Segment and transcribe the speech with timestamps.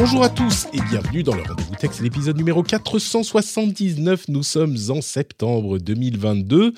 [0.00, 4.28] Bonjour à tous et bienvenue dans le Rendez-vous Tech, c'est l'épisode numéro 479.
[4.28, 6.72] Nous sommes en septembre 2022.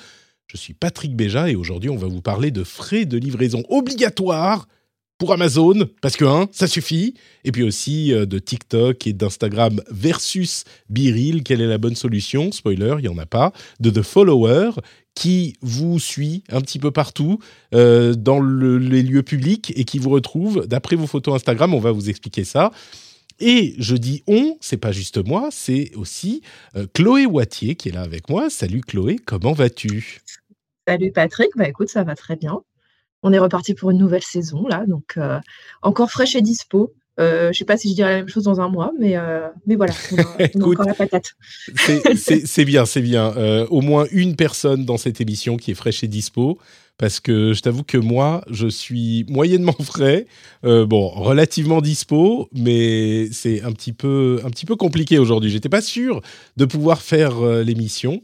[0.47, 4.67] Je suis Patrick Béja et aujourd'hui on va vous parler de frais de livraison obligatoires
[5.19, 7.13] pour Amazon, parce que, hein, ça suffit.
[7.45, 12.51] Et puis aussi euh, de TikTok et d'Instagram versus Biril, quelle est la bonne solution?
[12.51, 13.53] Spoiler, il n'y en a pas.
[13.79, 14.71] De The Follower,
[15.15, 17.39] qui vous suit un petit peu partout
[17.73, 21.73] euh, dans le- les lieux publics et qui vous retrouve d'après vos photos Instagram.
[21.73, 22.71] On va vous expliquer ça.
[23.39, 26.41] Et je dis on, c'est pas juste moi, c'est aussi
[26.75, 28.49] euh, Chloé Wattier qui est là avec moi.
[28.49, 30.21] Salut Chloé, comment vas-tu?
[30.87, 32.61] Salut Patrick, bah écoute, ça va très bien.
[33.23, 35.39] On est reparti pour une nouvelle saison là, donc euh,
[35.81, 36.93] encore fraîche et dispo.
[37.19, 39.47] Euh, je sais pas si je dirais la même chose dans un mois, mais, euh,
[39.67, 40.63] mais voilà, on a, on a Écoute.
[40.79, 41.33] encore la patate.
[42.15, 43.35] C'est- bien, c'est bien.
[43.37, 46.57] Euh, au moins une personne dans cette émission qui est fraîche et dispo.
[46.97, 50.27] Parce que je t'avoue que moi, je suis moyennement frais.
[50.63, 55.49] Euh, bon, relativement dispo, mais c'est un petit peu, un petit peu compliqué aujourd'hui.
[55.49, 56.21] J'étais pas sûr
[56.55, 58.21] de pouvoir faire euh, l'émission.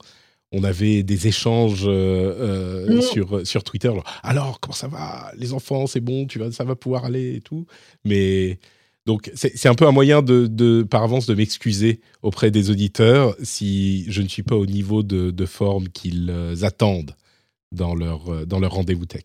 [0.51, 3.87] On avait des échanges euh, sur, sur Twitter.
[3.89, 5.31] genre, Alors, comment ça va?
[5.37, 7.65] Les enfants, c'est bon, tu vas, ça va pouvoir aller et tout.
[8.05, 8.59] Mais
[9.05, 13.35] donc, c'est un peu un moyen de, de- par avance de m'excuser auprès des auditeurs
[13.43, 17.15] si je ne suis pas au niveau de, de forme qu'ils attendent
[17.71, 19.23] dans leur, euh, dans leur rendez-vous tech.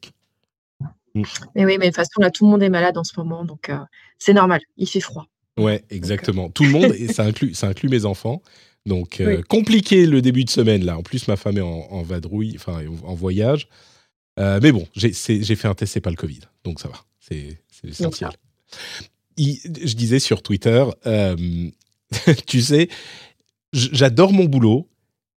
[1.55, 3.45] Mais oui, mais de toute façon là, tout le monde est malade en ce moment,
[3.45, 3.79] donc euh,
[4.19, 4.61] c'est normal.
[4.77, 5.27] Il fait froid.
[5.57, 6.51] Ouais, exactement.
[6.51, 8.43] Tout le monde, et ça inclut, ça inclut mes enfants.
[8.87, 9.43] Donc, euh, Oui.
[9.45, 10.99] compliqué le début de semaine, là.
[10.99, 13.69] En plus, ma femme est en, en vadrouille, enfin, en voyage.
[14.41, 16.41] Euh, mais bon, j'ai fait un test, c'est pas le Covid.
[16.65, 16.97] Donc, ça va.
[17.21, 18.31] C'est l'essentiel.
[19.37, 21.37] Il- Je disais sur Twitter, euh,
[22.47, 22.89] tu sais,
[23.73, 24.89] j'adore mon boulot.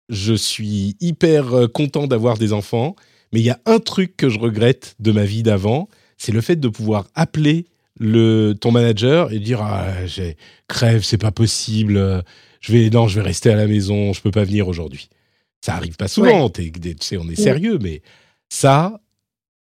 [0.09, 2.95] Je suis hyper euh, content d'avoir des enfants.
[3.33, 6.41] Mais il y a un truc que je regrette de ma vie d'avant, c'est le
[6.41, 7.67] fait de pouvoir appeler
[7.99, 10.37] le, ton manager et dire ah, j'ai
[10.69, 12.23] crève, c'est pas possible, euh,
[12.61, 15.09] je vais non, je vais rester à la maison, je peux pas venir aujourd'hui.
[15.61, 18.01] Ça arrive pas souvent, tu sais, on est sérieux, mais
[18.49, 19.01] ça,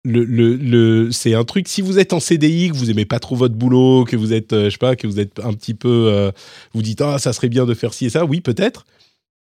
[0.04, 1.66] le, le, le- c'est un truc.
[1.66, 4.52] Si vous êtes en CDI, que vous aimez pas trop votre boulot, que vous êtes,
[4.52, 6.30] euh, je sais pas, que vous êtes un petit peu, euh,
[6.74, 8.84] vous dites ah ça serait bien de faire ci et ça, oui peut-être,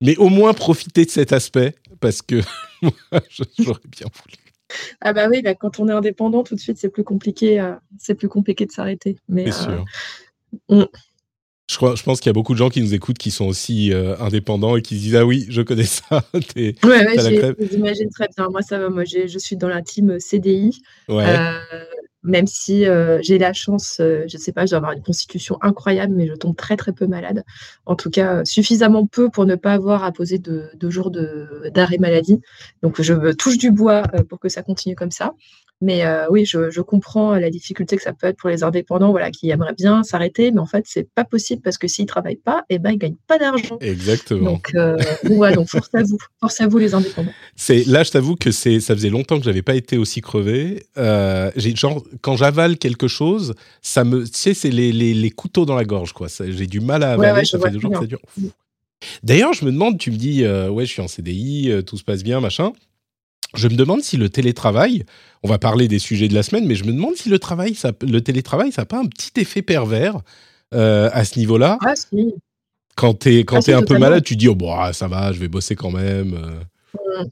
[0.01, 2.41] mais au moins profitez de cet aspect parce que
[3.59, 4.37] j'aurais bien voulu.
[5.01, 7.75] Ah bah oui, bah, quand on est indépendant, tout de suite, c'est plus compliqué, euh,
[7.99, 9.17] c'est plus compliqué de s'arrêter.
[9.29, 9.85] Mais euh, sûr.
[11.71, 13.47] Je, crois, je pense qu'il y a beaucoup de gens qui nous écoutent qui sont
[13.47, 16.23] aussi euh, indépendants et qui se disent Ah oui, je connais ça.
[16.55, 17.07] T'es- ouais,
[17.71, 18.49] j'imagine très bien.
[18.51, 18.89] Moi, ça va.
[18.91, 20.81] Moi, j'ai- je suis dans la team CDI.
[21.09, 21.85] Ouais, Euh,
[22.29, 25.59] même si euh, j'ai la chance, euh, je sais pas, je dois avoir une constitution
[25.63, 27.43] incroyable, mais je tombe très très peu malade.
[27.87, 31.11] En tout cas, euh, suffisamment peu pour ne pas avoir à poser de, de jours
[31.11, 32.41] d'arrêt maladie.
[32.83, 35.35] Donc je touche du bois pour que ça continue comme ça.
[35.81, 39.13] Mais euh, oui, je, je comprends la difficulté que ça peut être pour les indépendants,
[39.13, 42.35] voilà, qui aimeraient bien s'arrêter, mais en fait, c'est pas possible parce que s'ils travaillent
[42.35, 43.79] pas, eh ben, ils gagnent pas d'argent.
[43.81, 44.53] exactement.
[44.55, 47.33] Donc, euh, donc voilà, donc force à vous, force à vous les indépendants.
[47.55, 50.83] C'est là, je t'avoue que c'est, ça faisait longtemps que j'avais pas été aussi crevé.
[50.97, 55.31] Euh, j'ai genre quand j'avale quelque chose, ça me, tu sais, c'est les, les, les
[55.31, 56.29] couteaux dans la gorge, quoi.
[56.29, 57.33] Ça- J'ai du mal à avaler.
[57.33, 58.21] ouais, ça fait deux jours que ça dure.
[59.23, 62.03] D'ailleurs, je me demande, tu me dis, euh, ouais, je suis en CDI, tout se
[62.03, 62.73] passe bien, machin.
[63.55, 65.05] Je me demande si le télétravail,
[65.43, 67.75] on va parler des sujets de la semaine, mais je me demande si le travail,
[67.75, 70.19] ça, le télétravail, ça n'a pas un petit effet pervers
[70.75, 71.79] euh, à ce niveau-là.
[71.85, 72.35] Ah si,
[72.97, 75.39] Quand t'es quand Ah, un peu malade, tu dis oh bon ah, ça va, je
[75.41, 76.35] vais bosser quand même.
[76.35, 77.25] euh.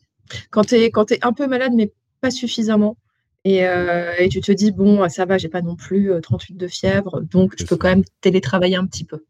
[0.50, 2.97] quand tu es, quand t'es un peu malade, mais pas suffisamment,
[3.45, 6.57] et, euh, et tu te dis, bon, ça va, j'ai pas non plus euh, 38
[6.57, 7.78] de fièvre, donc je peux ça.
[7.78, 9.24] quand même télétravailler un petit peu.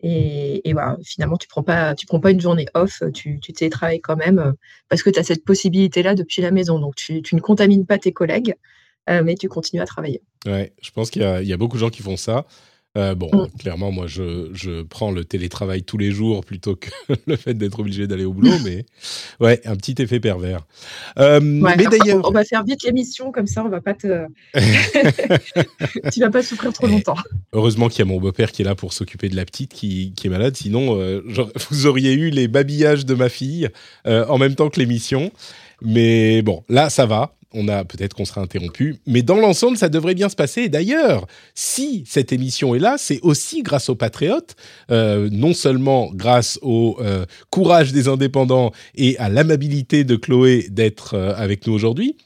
[0.00, 4.00] Et, voilà, finalement, tu prends pas, tu prends pas une journée off, tu, tu télétravailles
[4.00, 4.52] quand même, euh,
[4.88, 6.78] parce que tu as cette possibilité-là depuis la maison.
[6.78, 8.54] Donc, tu, ne contamines pas tes collègues,
[9.10, 10.22] euh, mais tu continues à travailler.
[10.46, 12.46] Ouais, je pense qu'il y a beaucoup de gens qui font ça.
[12.96, 13.58] Euh, bon, Mm.
[13.58, 16.88] clairement, moi, je, je prends le télétravail tous les jours plutôt que
[17.26, 18.86] le fait d'être obligé d'aller au boulot, mais
[19.40, 20.66] ouais, un petit effet pervers.
[21.18, 24.24] Euh, Ouais, mais d'ailleurs, on, va faire vite l'émission, comme ça, on va pas te.
[26.12, 27.16] tu vas pas souffrir trop longtemps.
[27.52, 30.12] heureusement qu'il y a mon beau-père qui est là pour s'occuper de la petite qui,
[30.16, 30.56] qui est malade.
[30.56, 31.22] Sinon, euh,
[31.70, 33.68] vous auriez eu les babillages de ma fille
[34.06, 35.30] en même temps que l'émission.
[35.82, 39.88] Mais bon, là, ça va on a peut-être qu'on sera interrompu, mais dans l'ensemble, ça
[39.88, 40.68] devrait bien se passer.
[40.68, 44.54] D'ailleurs, si cette émission est là, c'est aussi grâce aux patriotes,
[44.90, 51.14] euh, non seulement grâce au euh, courage des indépendants et à l'amabilité de Chloé d'être
[51.14, 52.16] euh, avec nous aujourd'hui,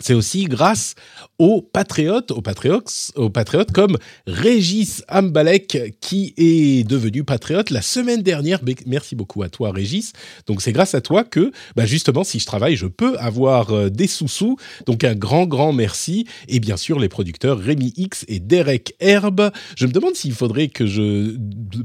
[0.00, 0.94] c'est aussi grâce
[1.38, 3.96] aux patriotes, aux patriotes, aux patriotes comme
[4.26, 8.60] Régis Ambalek qui est devenu patriote la semaine dernière.
[8.86, 10.12] Merci beaucoup à toi, Régis.
[10.46, 13.90] Donc c'est grâce à toi que, bah justement, si je travaille, je peux avoir euh,
[13.90, 14.56] des sous-sous.
[14.86, 16.26] Donc un grand, grand merci.
[16.48, 19.50] Et bien sûr, les producteurs Rémi X et Derek Herbe.
[19.76, 21.36] Je me demande s'il faudrait que je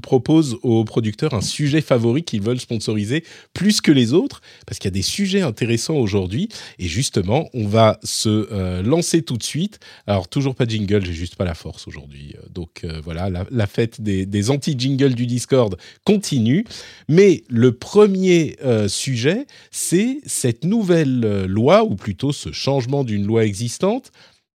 [0.01, 3.23] propose aux producteurs un sujet favori qu'ils veulent sponsoriser
[3.53, 6.49] plus que les autres, parce qu'il y a des sujets intéressants aujourd'hui.
[6.79, 9.79] Et justement, on va se euh, lancer tout de suite.
[10.07, 12.35] Alors, toujours pas de jingle, j'ai juste pas la force aujourd'hui.
[12.37, 16.65] Euh, donc euh, voilà, la, fête des, anti-jingles du Discord continue.
[17.07, 18.57] Mais le premier
[18.87, 24.11] sujet, c'est cette nouvelle loi, ou plutôt ce changement d'une loi existante,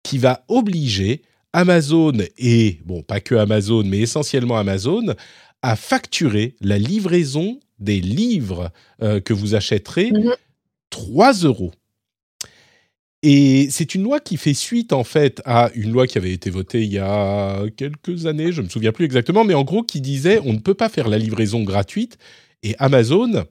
[0.02, 5.14] qui va obliger Amazon et, bon, pas que Amazon, mais essentiellement Amazon,
[5.62, 8.70] à facturer la livraison des livres
[9.00, 10.12] que vous achèterez
[10.90, 11.44] 3 mhm.
[11.44, 11.72] euros.
[13.26, 16.50] Et c'est une loi qui fait suite en fait à une loi qui avait été
[16.50, 20.02] votée il y a quelques années, je me souviens plus exactement, mais en gros qui
[20.02, 22.18] disait on ne peut pas faire la livraison gratuite.
[22.62, 23.44] Et Amazon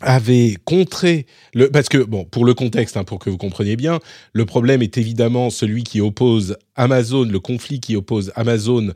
[0.00, 1.26] avait contré
[1.72, 4.00] parce que bon pour le contexte hein, pour que vous compreniez bien
[4.32, 8.92] le problème est évidemment celui qui oppose Amazon le conflit qui oppose Amazon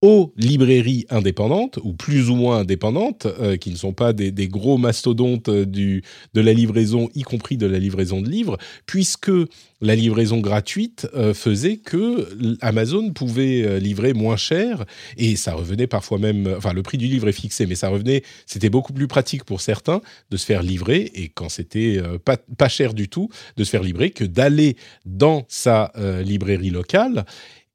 [0.00, 4.78] aux librairies indépendantes ou plus ou moins indépendantes, euh, qui ne sont pas des, gros
[4.78, 6.04] mastodontes euh, du,
[6.34, 9.32] de la livraison, y compris de la livraison de livres, puisque
[9.80, 12.28] la livraison gratuite euh, faisait que
[12.60, 14.84] Amazon pouvait livrer moins cher
[15.16, 18.22] et ça revenait parfois même, enfin le prix du livre est fixé, mais ça revenait,
[18.46, 20.00] c'était beaucoup plus pratique pour certains
[20.30, 23.82] de se faire livrer et quand c'était pas, pas cher du tout de se faire
[23.82, 25.92] livrer que d'aller dans sa
[26.24, 27.24] librairie locale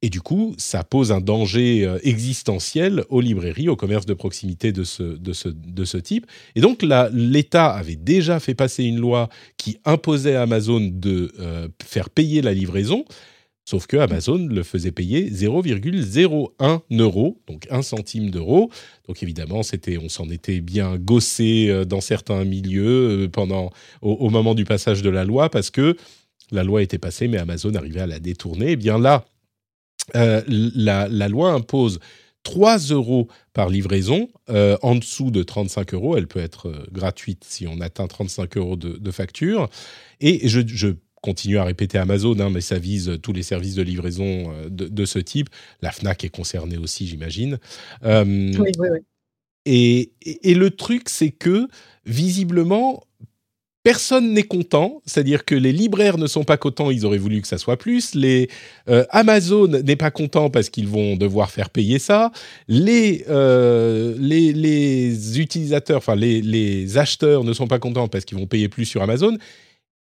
[0.03, 4.73] et du coup, ça pose un danger euh, existentiel aux librairies, aux commerces de proximité
[4.73, 6.27] de ce, type.
[6.55, 6.83] Et donc,
[7.13, 12.41] l'État avait déjà fait passer une loi qui imposait à Amazon de euh, faire payer
[12.41, 13.05] la livraison.
[13.63, 18.69] Sauf que Amazon le faisait payer 0,01 euro, donc 1 centime d'euro.
[19.07, 23.71] Donc évidemment, on s'en était bien gossé euh, dans certains milieux pendant,
[24.01, 25.95] au, moment du passage de la loi, parce que
[26.51, 28.71] la loi était passée, mais Amazon arrivait à la détourner.
[28.71, 29.23] Eh bien là,
[30.15, 32.00] euh, la, loi impose
[32.44, 34.29] 3 euros par livraison.
[34.50, 38.57] Euh, en dessous de 35 euros, elle peut être euh, gratuite si on atteint 35
[38.57, 39.69] euros de, facture.
[40.19, 44.51] Et je, continue à répéter Amazon, hein, mais ça vise tous les services de livraison
[44.69, 45.50] de, ce type.
[45.81, 47.59] La FNAC est concernée aussi, j'imagine.
[48.03, 49.00] oui, oui, oui.
[49.65, 51.69] et, le truc, c'est que
[52.05, 53.05] visiblement,
[53.83, 57.47] personne n'est content, c'est-à-dire que les libraires ne sont pas contents, ils auraient voulu que
[57.47, 58.50] ça soit plus, les
[58.89, 62.31] euh, Amazon n'est pas content parce qu'ils vont devoir faire payer ça,
[62.69, 68.38] les, euh, les, les, utilisateurs, enfin les, les acheteurs ne sont pas contents parce qu'ils
[68.38, 69.38] vont payer plus sur Amazon,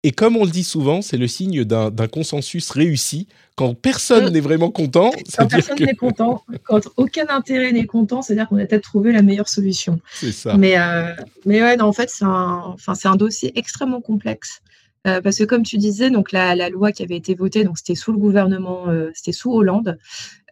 [0.08, 3.28] et comme on le dit souvent, c'est le signe d'un consensus réussi.
[3.58, 8.48] Quand personne n'est vraiment content, quand personne n'est content, quand aucun intérêt n'est content, c'est-à-dire
[8.48, 10.00] qu'on a peut-être trouvé la meilleure solution.
[10.14, 10.56] C'est ça.
[10.56, 11.12] Mais, euh,
[11.46, 14.62] mais ouais, en fait, c'est un, enfin, un dossier extrêmement complexe.
[15.08, 17.78] Euh, parce que comme tu disais, donc la, la, loi qui avait été votée, donc
[17.78, 19.98] c'était sous le gouvernement, euh, c'était sous Hollande,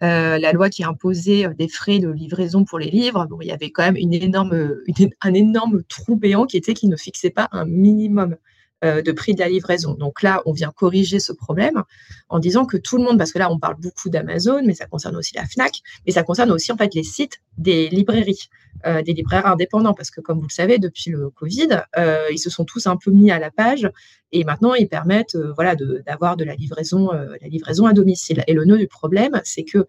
[0.02, 3.26] la loi qui imposait des frais de livraison pour les livres.
[3.30, 4.76] Bon, il y avait quand même une énorme,
[5.22, 8.36] un énorme trou béant qui était qui ne fixait pas un minimum euh,
[8.84, 9.94] de prix de la livraison.
[9.94, 11.84] Donc là, on vient corriger ce problème
[12.30, 14.86] en disant que tout le monde, parce que là, on parle beaucoup d'Amazon, mais ça
[14.86, 18.50] concerne aussi la FNAC, mais ça concerne aussi en fait les sites des librairies,
[18.86, 22.38] euh, des libraires indépendants, parce que comme vous le savez, depuis le Covid, euh, ils
[22.38, 23.90] se sont tous un peu mis à la page
[24.32, 28.44] et maintenant ils permettent voilà, d'avoir de, la livraison, la livraison à domicile.
[28.48, 29.86] Et le nœud du problème, c'est que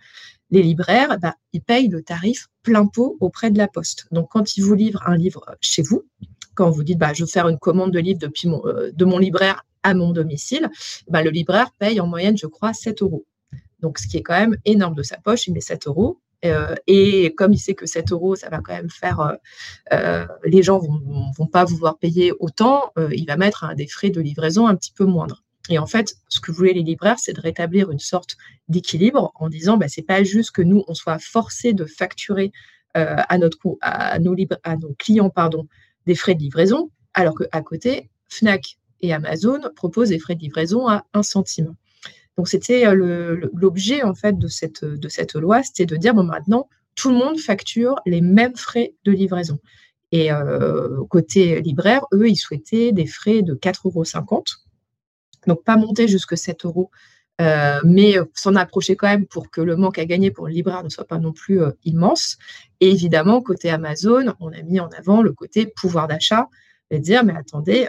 [0.50, 4.06] les libraires, bah, ils payent le tarif plein pot auprès de la poste.
[4.12, 6.04] Donc, quand ils vous livrent un livre chez vous,
[6.56, 9.04] quand vous dites bah, je veux faire une commande de livre depuis mon, euh, de
[9.04, 10.68] mon libraire à mon domicile,
[11.08, 13.24] bah, le libraire paye en moyenne, je crois, 7 euros.
[13.80, 16.18] Donc, ce qui est quand même énorme de sa poche, il met 7 euros.
[16.44, 19.38] Euh, et comme il sait que 7 euros, ça va quand même faire,
[19.92, 24.20] euh, les gens vont, vont pas vouloir payer autant, il va mettre des frais de
[24.20, 25.44] livraison un petit peu moindres.
[25.68, 28.36] Et en fait, ce que voulaient les libraires, c'est de rétablir une sorte
[28.68, 32.50] d'équilibre en disant, bah, c'est pas juste que nous, on soit forcés de facturer
[32.94, 35.68] à, notre, à, nos à nos clients pardon,
[36.06, 40.88] des frais de livraison, alors qu'à côté, Fnac et Amazon proposent des frais de livraison
[40.88, 41.74] à 1 centime.
[42.36, 44.82] Donc c'était euh, l'objet en fait de cette,
[45.34, 49.58] loi, c'était de dire bon maintenant tout le monde facture les mêmes frais de livraison.
[50.12, 50.30] Et
[51.10, 54.04] côté libraire, eux, ils souhaitaient des frais de 4,50 euros.
[55.46, 56.90] Donc, pas monter jusque 7 euros,
[57.38, 60.88] mais s'en approcher quand même pour que le manque à gagner pour le libraire ne
[60.88, 62.38] soit pas non plus immense.
[62.80, 66.48] Et évidemment, côté Amazon, on a mis en avant le côté pouvoir d'achat
[66.90, 67.86] et dire, mais attendez,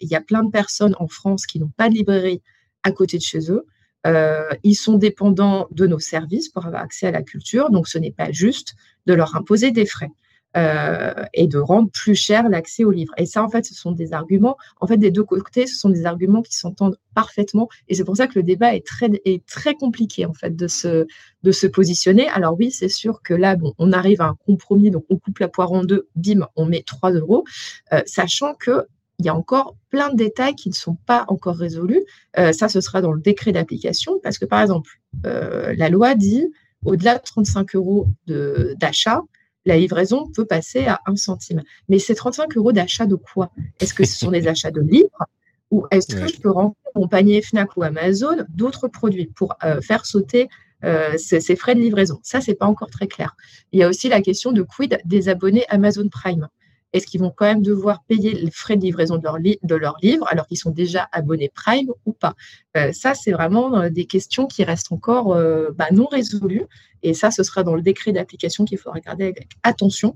[0.00, 2.42] il y a plein de personnes en France qui n'ont pas de librairie
[2.82, 3.66] à côté de chez eux.
[4.06, 7.98] Euh, ils sont dépendants de nos services pour avoir accès à la culture, donc ce
[7.98, 8.74] n'est pas juste
[9.06, 10.10] de leur imposer des frais.
[10.58, 13.12] Euh, et de rendre plus cher l'accès aux livres.
[13.16, 15.88] Et ça, en fait, ce sont des arguments, en fait, des deux côtés, ce sont
[15.88, 17.68] des arguments qui s'entendent parfaitement.
[17.86, 20.66] Et c'est pour ça que le débat est très, est très compliqué, en fait, de
[20.66, 21.06] se,
[21.44, 22.28] de se positionner.
[22.30, 25.38] Alors oui, c'est sûr que là, bon, on arrive à un compromis, donc on coupe
[25.38, 27.44] la poire en deux, bim, on met 3 euros,
[27.92, 28.86] euh, sachant que
[29.20, 32.04] il y a encore plein de détails qui ne sont pas encore résolus.
[32.38, 34.90] Euh, ça, ce sera dans le décret d'application, parce que par exemple,
[35.24, 36.46] la loi dit
[36.84, 39.22] au-delà de 35 euros d'achat,
[39.68, 41.62] la livraison peut passer à 1 centime.
[41.88, 43.50] Mais ces 35 euros d'achat de quoi?
[43.80, 45.26] Est-ce que ce sont des achats de livres?
[45.70, 49.80] Ou est-ce que je peux remplir mon panier Fnac ou Amazon d'autres produits pour euh,
[49.82, 50.48] faire sauter
[50.82, 52.20] ces, ces, frais de livraison?
[52.22, 53.36] Ça, c'est pas encore très clair.
[53.72, 56.48] Il y a aussi la question de quid des abonnés Amazon Prime.
[56.92, 60.46] Est-ce qu'ils vont quand même devoir payer les frais de livraison de leur, livre alors
[60.46, 62.34] qu'ils sont déjà abonnés Prime ou pas?
[62.76, 66.66] Euh, Ça, c'est vraiment euh, des questions qui restent encore euh, bah, non résolues.
[67.02, 70.14] Et ça, ce sera dans le décret d'application qu'il faut regarder avec attention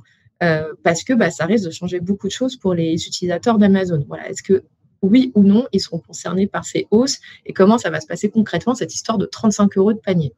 [0.83, 4.05] parce que bah, ça risque de changer beaucoup de choses pour les utilisateurs d'Amazon.
[4.29, 4.65] Est-ce que
[5.01, 8.29] oui ou non, ils seront concernés par ces hausses et comment ça va se passer
[8.29, 10.35] concrètement, cette histoire de 35 euros de panier?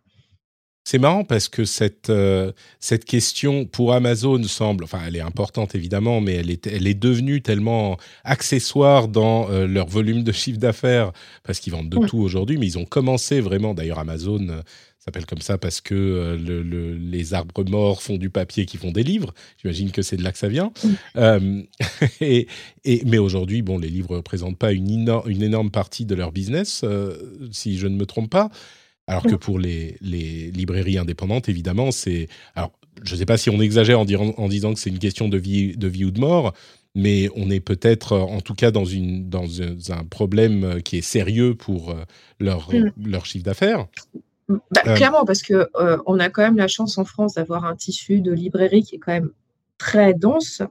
[0.85, 5.75] C'est marrant parce que cette, euh, cette question pour Amazon semble, enfin elle est importante
[5.75, 10.59] évidemment, mais elle est, elle est devenue tellement accessoire dans euh, leur volume de chiffre
[10.59, 11.13] d'affaires,
[11.43, 14.61] parce qu'ils vendent de tout aujourd'hui, mais ils ont commencé vraiment, d'ailleurs Amazon euh,
[14.99, 19.03] s'appelle comme ça parce que le, les arbres morts font du papier qui font des
[19.03, 20.73] livres, j'imagine que c'est de là que ça vient.
[22.21, 22.47] et,
[22.85, 26.33] et, mais aujourd'hui, bon, les livres ne représentent pas une, une énorme partie de leur
[26.33, 26.85] business,
[27.53, 28.51] si je ne me trompe pas.
[29.07, 32.29] Alors que pour les, librairies indépendantes, évidemment, c'est.
[32.55, 35.29] Alors, je ne sais pas si on exagère en, en disant que c'est une question
[35.29, 36.55] de vie, de vie ou de mort,
[36.95, 41.55] mais on est peut-être, en tout cas, dans, une, dans un problème qui est sérieux
[41.55, 42.05] pour euh,
[42.39, 42.93] leur, mm.
[43.05, 43.87] leur chiffre d'affaires.
[44.49, 47.65] Bah, euh, clairement, parce que euh, on a quand même la chance en France d'avoir
[47.65, 49.31] un tissu de librairie qui est quand même
[49.77, 50.63] très dense,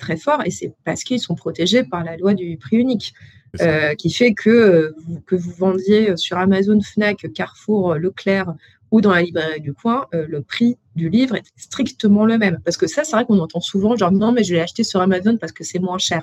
[0.00, 3.12] très fort, et c'est parce qu'ils sont protégés par la loi du prix unique.
[3.60, 8.54] Euh, qui fait que, euh, vous, que vous vendiez sur Amazon, Fnac, Carrefour, Leclerc
[8.90, 12.58] ou dans la librairie du coin, euh, le prix du livre est strictement le même.
[12.64, 15.00] Parce que ça, c'est vrai qu'on entend souvent, genre non, mais je l'ai acheté sur
[15.00, 16.22] Amazon parce que c'est moins cher.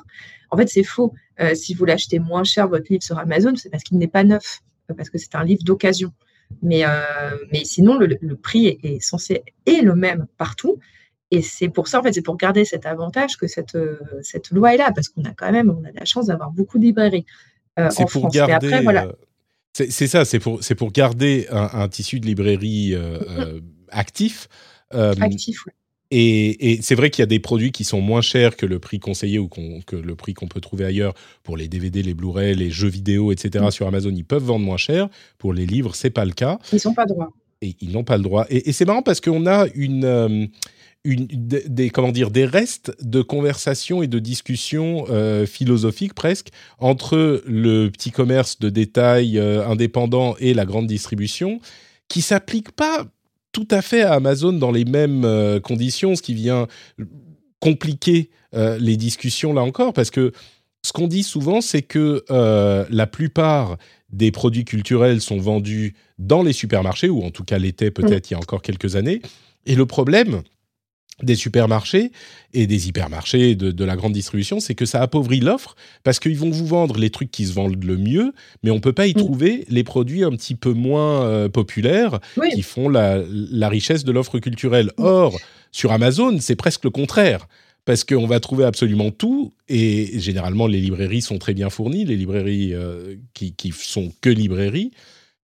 [0.49, 1.13] En fait, c'est faux.
[1.53, 4.61] si vous l'achetez moins cher, votre livre sur Amazon, c'est parce qu'il n'est pas neuf,
[4.97, 6.11] parce que c'est un livre d'occasion.
[6.63, 6.83] Mais,
[7.51, 10.79] mais sinon, le, prix est, est, censé être le même partout.
[11.35, 14.51] Et c'est pour ça, en fait, c'est pour garder cet avantage que cette, euh, cette
[14.51, 16.85] loi est là, parce qu'on a quand même, on a la chance d'avoir beaucoup de
[16.85, 17.25] librairies
[17.77, 18.33] euh, en pour France.
[18.33, 19.07] Garder, voilà.
[19.07, 19.11] Euh,
[19.73, 22.95] c'est ça, c'est pour, pour garder un, tissu de librairie
[23.89, 24.47] actif.
[24.91, 25.73] actif, oui.
[26.11, 28.79] Et, et c'est vrai qu'il y a des produits qui sont moins chers que le
[28.79, 31.13] prix conseillé ou que le prix qu'on peut trouver ailleurs
[31.43, 33.65] pour les DVD, les Blu-ray, les jeux vidéo, etc.
[33.67, 33.71] Mm.
[33.71, 35.09] Sur Amazon, ils peuvent vendre moins cher.
[35.39, 36.57] Pour les livres, c'est pas le cas.
[36.71, 37.33] Ils n'ont pas le droit.
[37.61, 38.45] Et ils n'ont pas le droit.
[38.49, 40.49] Et, et c'est marrant parce qu'on a une
[41.05, 47.89] des, comment dire, des restes de conversations et de discussions euh, philosophiques presque entre le
[47.89, 51.59] petit commerce de détail euh, indépendant et la grande distribution
[52.07, 53.05] qui s'appliquent pas
[53.51, 56.67] tout à fait à Amazon dans les mêmes euh, conditions, ce qui vient
[57.59, 58.29] compliquer
[58.79, 60.31] les discussions là encore, parce que
[60.81, 62.23] ce qu'on dit souvent, c'est que
[62.89, 63.75] la plupart
[64.13, 68.33] des produits culturels sont vendus dans les supermarchés, ou en tout cas l'étaient peut-être il
[68.33, 69.21] y a encore quelques années.
[69.65, 70.43] Et le problème,
[71.23, 72.11] des supermarchés
[72.53, 76.37] et des hypermarchés de, de la grande distribution, c'est que ça appauvrit l'offre parce qu'ils
[76.37, 79.13] vont vous vendre les trucs qui se vendent le mieux, mais on peut pas y
[79.13, 82.19] trouver les produits un petit peu moins euh, populaires
[82.53, 84.91] qui font la, la richesse de l'offre culturelle.
[84.97, 85.37] Or,
[85.71, 87.47] sur Amazon, c'est presque le contraire
[87.85, 92.17] parce qu'on va trouver absolument tout et généralement les librairies sont très bien fournies, les
[92.17, 94.91] librairies euh, qui, qui sont que librairies.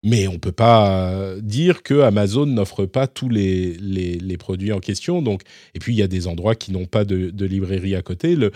[0.04, 4.80] Mais on ne peut pas dire que Amazon n'offre pas tous les, les, produits en
[4.80, 5.22] question.
[5.22, 5.42] Donc,
[5.74, 8.38] et puis, il y a des endroits qui n'ont pas de, de, librairie à côté.
[8.38, 8.52] Le,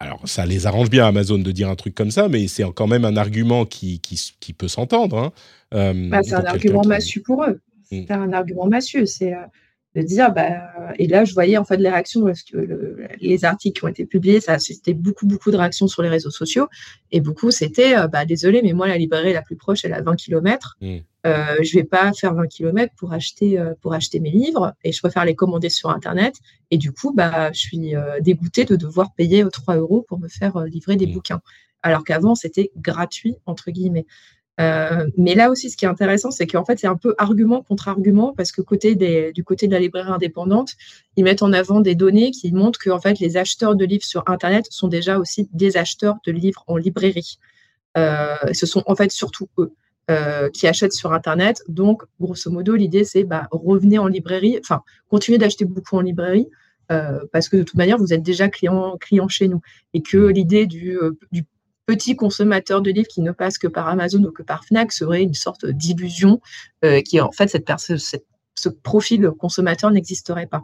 [0.00, 2.86] alors, ça les arrange bien, Amazon, de dire un truc comme ça, mais c'est quand
[2.86, 5.18] même un argument qui, qui, qui peut s'entendre.
[5.18, 5.32] Hein,
[5.74, 7.60] euh, bah, c'est un argument massu pour eux.
[7.84, 8.12] C'est mmh.
[8.12, 9.06] un argument massu.
[9.06, 9.46] C'est euh,
[9.96, 13.78] de dire bah, et là je voyais en fait les réactions parce que les articles
[13.78, 16.68] qui ont été publiés ça c'était beaucoup beaucoup de réactions sur les réseaux sociaux
[17.10, 19.96] et beaucoup c'était euh, bah désolé mais moi la librairie la plus proche elle est
[19.96, 20.96] à 20 km mmh.
[21.26, 24.92] euh, je vais pas faire 20 km pour acheter, euh, pour acheter mes livres et
[24.92, 26.36] je préfère les commander sur Internet.
[26.70, 30.28] Et du coup, bah, je suis euh, dégoûtée de devoir payer 3 euros pour me
[30.28, 31.12] faire livrer des mmh.
[31.12, 31.40] bouquins.
[31.82, 34.06] Alors qu'avant, c'était gratuit, entre guillemets.
[35.16, 37.88] Mais là aussi, ce qui est intéressant, c'est qu'en fait, c'est un peu argument contre
[37.88, 38.94] argument parce que côté
[39.32, 40.72] du côté de la librairie indépendante,
[41.16, 44.04] ils mettent en avant des données qui montrent que en fait, les acheteurs de livres
[44.04, 47.38] sur Internet sont déjà aussi des acheteurs de livres en librairie.
[47.96, 49.72] ce sont en fait surtout eux.
[50.10, 51.62] Euh, qui achètent sur Internet.
[51.68, 56.48] Donc, grosso modo, l'idée, c'est bah, revenez en librairie, enfin, continuez d'acheter beaucoup en librairie,
[56.90, 59.60] euh, parce que de toute manière, vous êtes déjà client, client chez nous.
[59.94, 61.44] Et que l'idée euh, du,
[61.90, 65.22] petit consommateur de livres qui ne passe que par Amazon ou que par Fnac serait
[65.22, 66.40] une sorte d'illusion,
[67.04, 67.68] qui en fait, cette,
[67.98, 70.62] cette, ce profil consommateur n'existerait pas.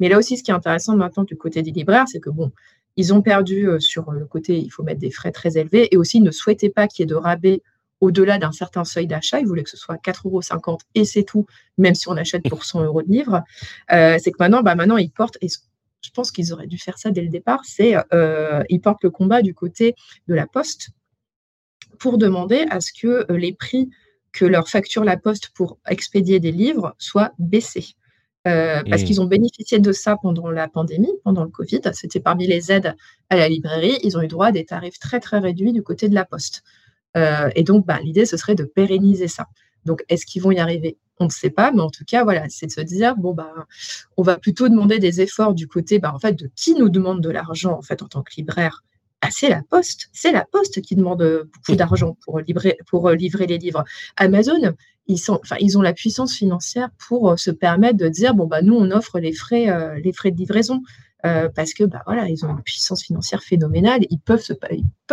[0.00, 2.52] Mais là aussi, ce qui est intéressant maintenant du côté des libraires, c'est que bon,
[2.96, 6.22] ils ont perdu sur le côté, il faut mettre des frais très élevés, et aussi
[6.22, 7.62] ne souhaitaient pas qu'il y ait de rabais
[8.02, 11.46] au-delà d'un certain seuil d'achat, ils voulaient que ce soit 4,50 euros et c'est tout,
[11.78, 13.44] même si on achète pour 100 euros de livre.
[13.92, 15.46] Euh, c'est que maintenant, bah maintenant, ils portent, et
[16.02, 19.10] je pense qu'ils auraient dû faire ça dès le départ, c'est euh, ils portent le
[19.10, 19.94] combat du côté
[20.28, 20.90] de la poste
[21.98, 23.90] pour demander à ce que euh, les prix
[24.32, 27.94] que leur facture la poste pour expédier des livres soient baissés.
[28.44, 29.04] parce mmh.
[29.04, 31.82] qu'ils ont bénéficié de ça pendant la pandémie, pendant le Covid.
[31.92, 32.96] C'était parmi les aides
[33.28, 33.98] à la librairie.
[34.02, 36.62] Ils ont eu droit à des tarifs très, très réduits du côté de la poste.
[37.16, 39.46] Euh, et donc, bah, l'idée, ce serait de pérenniser ça.
[39.84, 42.44] Donc, est-ce qu'ils vont y arriver On ne sait pas, mais en tout cas, voilà,
[42.48, 43.52] c'est de se dire, bon, bah,
[44.16, 47.20] on va plutôt demander des efforts du côté, bah, en fait, de qui nous demande
[47.20, 48.82] de l'argent, en fait, en tant que libraire
[49.20, 50.08] bah, c'est la poste.
[50.12, 51.22] C'est la poste qui demande
[51.54, 53.84] beaucoup d'argent pour livrer, euh, les livres.
[54.16, 54.74] Amazon,
[55.06, 58.90] ils, ont la puissance financière pour euh, se permettre de dire bon bah nous on
[58.90, 59.68] offre les frais,
[60.12, 60.82] frais de livraison.
[61.24, 64.00] Euh, parce que bah, voilà, ils ont une puissance financière phénoménale.
[64.10, 64.42] Ils peuvent,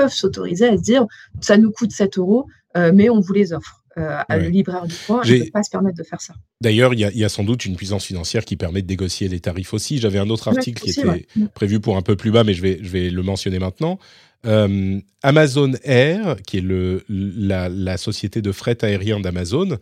[0.10, 1.06] s'autoriser à se dire
[1.39, 2.48] ça nous coûte 7 euros,
[2.78, 3.78] euh, mais on vous les offre.
[4.00, 6.34] Euh, à le libraire du coin, ne peut pas se permettre de faire ça.
[6.62, 9.74] D'ailleurs, il y, a sans doute une puissance financière qui permet de négocier les tarifs
[9.74, 9.98] aussi.
[9.98, 12.79] J'avais un autre article qui était prévu pour un peu plus bas, mais je vais,
[12.82, 14.00] je vais le mentionner maintenant.
[15.24, 19.77] Amazon Air, qui est le, la, la, société de fret aérien d'Amazon,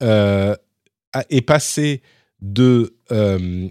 [0.00, 2.02] est passé
[2.40, 2.94] de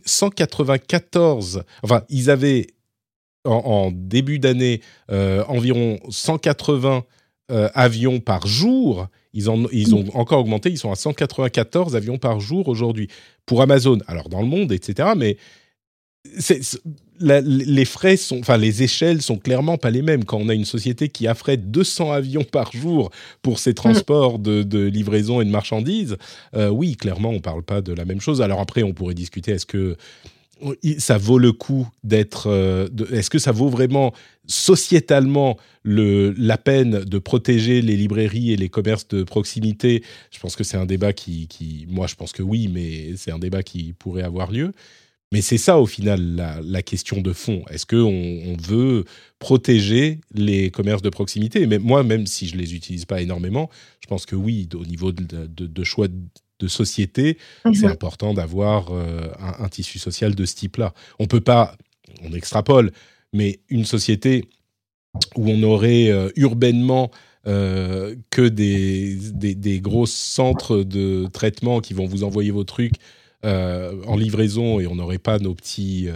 [0.05, 2.67] 194, euh, enfin ils avaient
[3.45, 7.05] en, début d'année euh, environ 180
[7.49, 9.07] euh, avions par jour.
[9.37, 13.07] Ils, en, ils ont encore augmenté, ils sont à 194 avions par jour aujourd'hui
[13.45, 13.99] pour Amazon.
[14.07, 15.09] Alors dans le monde, etc.
[15.15, 15.37] Mais
[17.19, 20.25] les frais sont, enfin les échelles sont clairement pas les mêmes.
[20.25, 23.11] Quand on a une société qui affrète 200 avions par jour
[23.43, 26.17] pour ses transports de, livraison et de marchandises,
[26.55, 28.41] euh, oui, clairement, on parle pas de la même chose.
[28.41, 29.97] Alors après, on pourrait discuter est-ce que
[30.99, 32.47] ça vaut le coup d'être.
[32.47, 34.13] Euh, est-ce que ça vaut vraiment
[34.47, 40.03] sociétalement le, la peine de protéger les librairies et les commerces de proximité?
[40.31, 43.39] Je pense que c'est un débat qui, moi, je pense que oui, mais c'est un
[43.39, 44.71] débat qui pourrait avoir lieu.
[45.33, 47.63] Mais c'est ça, au final, la, question de fond.
[47.69, 49.03] Est-ce qu'on on veut
[49.39, 51.67] protéger les commerces de proximité?
[51.67, 54.85] Mais moi, même si je ne les utilise pas énormément, je pense que oui, au
[54.85, 56.07] niveau de, choix
[56.59, 57.73] de société, mhm.
[57.73, 60.93] c'est important d'avoir euh, un, tissu social de ce type-là.
[61.19, 61.75] On peut pas,
[62.23, 62.91] on extrapole,
[63.33, 64.45] mais une société
[65.35, 67.11] où on aurait euh, urbainement
[67.47, 72.95] euh, que des, des, des, gros centres de traitement qui vont vous envoyer vos trucs
[73.43, 76.09] en livraison et on n'aurait pas nos petits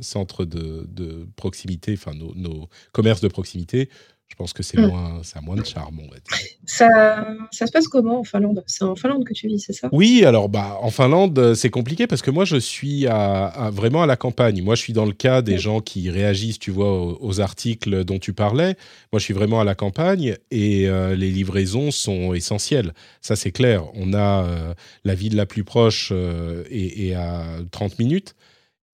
[0.00, 3.90] centres de, proximité, enfin nos, nos, commerces de proximité,
[4.28, 4.86] je pense que c'est mm.
[4.86, 6.48] moins, ça a moins de charme, on va dire.
[6.66, 8.62] Ça, ça se passe comment en Finlande?
[8.66, 9.88] C'est en Finlande que tu vis, c'est ça?
[9.90, 14.06] Oui, alors bah, en Finlande, c'est compliqué parce que moi, je suis à, vraiment à
[14.06, 14.62] la campagne.
[14.62, 18.18] Moi, je suis dans le cas des gens qui réagissent, tu vois, aux, articles dont
[18.18, 18.76] tu parlais.
[19.12, 22.92] Moi, je suis vraiment à la campagne et euh, les livraisons sont essentielles.
[23.22, 23.84] Ça, c'est clair.
[23.94, 28.34] On a euh, la ville la plus proche euh, et, et à 30 minutes.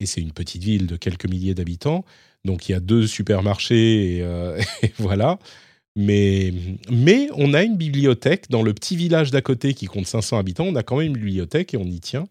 [0.01, 2.05] Et c'est une petite ville de quelques milliers d'habitants.
[2.44, 5.38] Donc il y a deux supermarchés euh, et, voilà.
[5.96, 6.52] Mais,
[6.90, 10.64] mais on a une bibliothèque dans le petit village d'à côté qui compte 500 habitants.
[10.64, 12.26] On a quand même une bibliothèque et on y tient.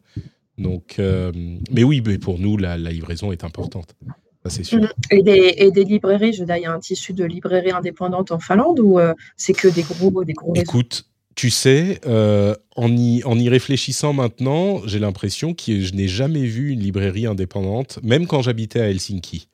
[0.58, 1.32] Donc, euh,
[1.72, 3.96] mais oui, mais pour nous, la, livraison est importante.
[4.44, 4.94] Ça, c'est sûr.
[5.10, 7.72] Et des, et des, librairies, je veux dire, il y a un tissu de librairies
[7.72, 12.98] indépendantes en Finlande ou euh, c'est que des gros, des gros Écoute, tu sais, en,
[12.98, 18.00] y, en y réfléchissant maintenant, j'ai l'impression que je n'ai jamais vu une librairie indépendante,
[18.04, 19.48] même quand j'habitais à Helsinki.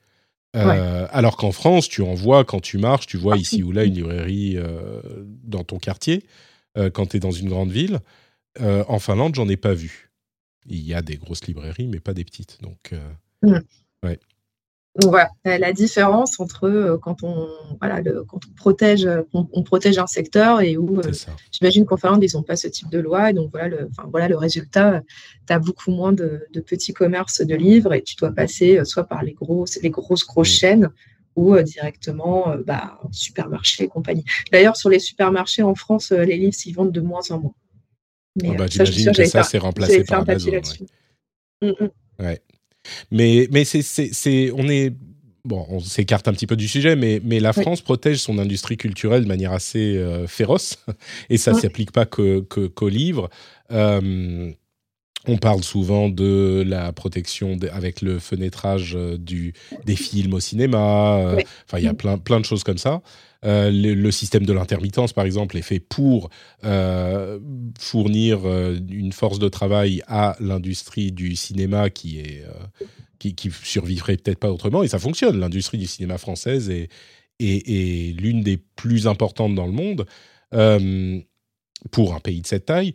[0.56, 3.84] Euh, alors qu'en France, tu en vois quand tu marches, tu vois ici ou là
[3.84, 5.00] une librairie euh,
[5.44, 6.24] dans ton quartier,
[6.76, 8.00] euh, quand tu es dans une grande ville.
[8.60, 10.10] en Finlande, j'en ai pas vu.
[10.66, 12.58] Il y a des grosses librairies, mais pas des petites.
[12.62, 12.92] Donc,
[14.02, 14.18] ouais.
[14.96, 17.48] Voilà, la différence entre euh, quand on,
[17.80, 21.12] voilà, quand on protège, on, protège un secteur et où euh,
[21.52, 23.30] j'imagine qu'en Finlande, ils n'ont pas ce type de loi.
[23.30, 25.02] Et donc voilà le, enfin, voilà le résultat.
[25.46, 29.22] Tu as beaucoup moins de, petits commerces de livres et tu dois passer soit par
[29.22, 30.90] les, grosses, les grosses, grosses chaînes
[31.36, 34.24] ou directement bah, supermarché et compagnie.
[34.50, 37.54] D'ailleurs, sur les supermarchés en France, les livres s'y vendent de moins en moins.
[38.44, 40.60] Ah bah, j'imagine que ça, c'est remplacé par Amazon.
[41.62, 41.88] Mmh, mmh.
[42.18, 42.42] Ouais.
[43.10, 44.94] Mais, mais c'est, on est.
[45.44, 48.76] Bon, on s'écarte un petit peu du sujet, mais, mais la France protège son industrie
[48.76, 50.84] culturelle de manière assez euh, féroce,
[51.30, 53.30] et ça ne s'applique pas qu'aux que, livres.
[53.72, 54.52] Euh,
[55.26, 59.54] on parle souvent de la protection avec le fenêtrage euh, du,
[59.86, 61.36] des films au cinéma.
[61.66, 63.00] Enfin, il y a plein, plein de choses comme ça.
[63.46, 66.28] Euh, le, système de l'intermittence, par exemple, est fait pour
[66.64, 67.38] euh,
[67.78, 72.44] fournir euh, une force de travail à l'industrie du cinéma qui est
[73.18, 74.82] qui, qui, survivrait peut-être pas autrement.
[74.82, 75.38] Et ça fonctionne.
[75.38, 76.88] L'industrie du cinéma française est,
[77.38, 80.06] est, l'une des plus importantes dans le monde
[81.90, 82.94] pour un pays de cette taille.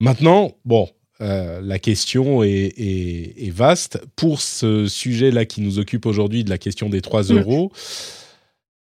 [0.00, 0.88] Maintenant, bon,
[1.20, 4.00] la question est, est, vaste.
[4.16, 7.68] Pour ce sujet-là qui nous occupe aujourd'hui, de la question des 3 mmh.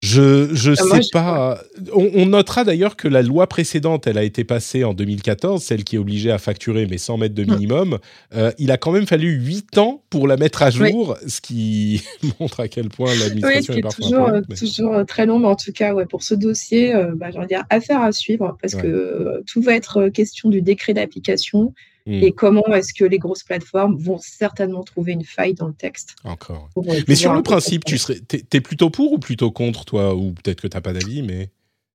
[0.02, 1.62] Je je ah, sais pas.
[1.94, 5.98] On, notera d'ailleurs que la loi précédente, elle a été passée en 2014, celle qui
[5.98, 8.00] est obligée à facturer mais sans mettre de minimum.
[8.34, 12.02] Euh, il a quand même fallu 8 ans pour la mettre à jour, ce qui
[12.40, 15.48] montre à quel point l'administration oui, est parfois toujours, euh, toujours euh, très long, mais
[15.48, 19.44] en tout cas, ouais, pour ce dossier, bah, j'ai dire affaire à suivre parce que
[19.48, 21.74] tout va être question du décret d'application
[22.10, 22.24] Hmm.
[22.24, 26.16] Et comment est-ce que les grosses plateformes vont certainement trouver une faille dans le texte
[26.24, 26.68] Encore.
[26.76, 30.16] Euh, mais sur le principe, tu serais, es, plutôt pour ou plutôt contre, toi?
[30.16, 31.52] Ou peut-être que tu n'as pas d'avis, mais...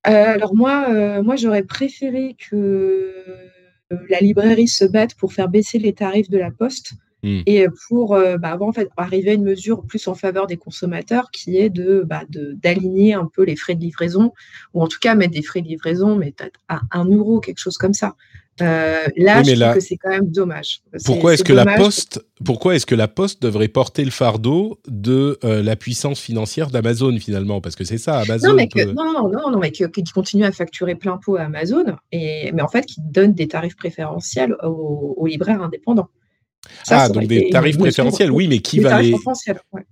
[0.06, 3.12] Euh, alors moi, euh, moi j'aurais préféré que
[4.08, 6.92] la librairie se batte pour faire baisser les tarifs de la poste
[7.24, 7.40] hmm.
[7.46, 11.56] et pour bah, en fait, arriver à une mesure plus en faveur des consommateurs qui
[11.56, 14.32] est de bah, d'aligner un peu les frais de livraison
[14.74, 16.34] ou en tout cas mettre des frais de livraison mais
[16.68, 18.14] à un euro quelque chose comme ça
[18.60, 20.80] euh, là, je trouve que c'est quand même dommage.
[21.04, 25.38] Pourquoi est-ce que la Poste, pourquoi est-ce que la Poste devrait porter le fardeau de
[25.44, 27.60] euh, la puissance financière d'Amazon finalement?
[27.60, 28.50] Parce que c'est ça, Amazon.
[28.50, 32.52] Non, mais non, non, non, mais qui continue à facturer plein pot à Amazon, et
[32.52, 36.08] mais en fait qui donne des tarifs préférentiels aux libraires indépendants
[36.88, 39.14] ah, donc des tarifs préférentiels, oui, mais qui va, les...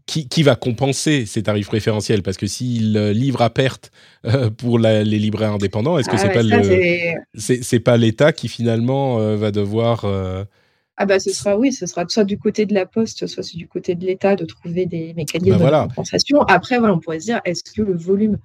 [0.07, 2.23] qui, qui, va compenser ces tarifs préférentiels?
[2.23, 3.91] Parce que s'il euh, livre à perte
[4.27, 9.19] euh, pour les libraires indépendants, est-ce que c'est pas le c'est pas l'État qui finalement
[9.19, 10.05] euh, va devoir
[10.99, 13.67] ah bah ce sera oui, ce sera soit du côté de la Poste, soit du
[13.67, 16.43] côté de l'État de trouver des mécanismes bah, de compensation.
[16.43, 18.39] Après voilà, on pourrait se dire est-ce que le volume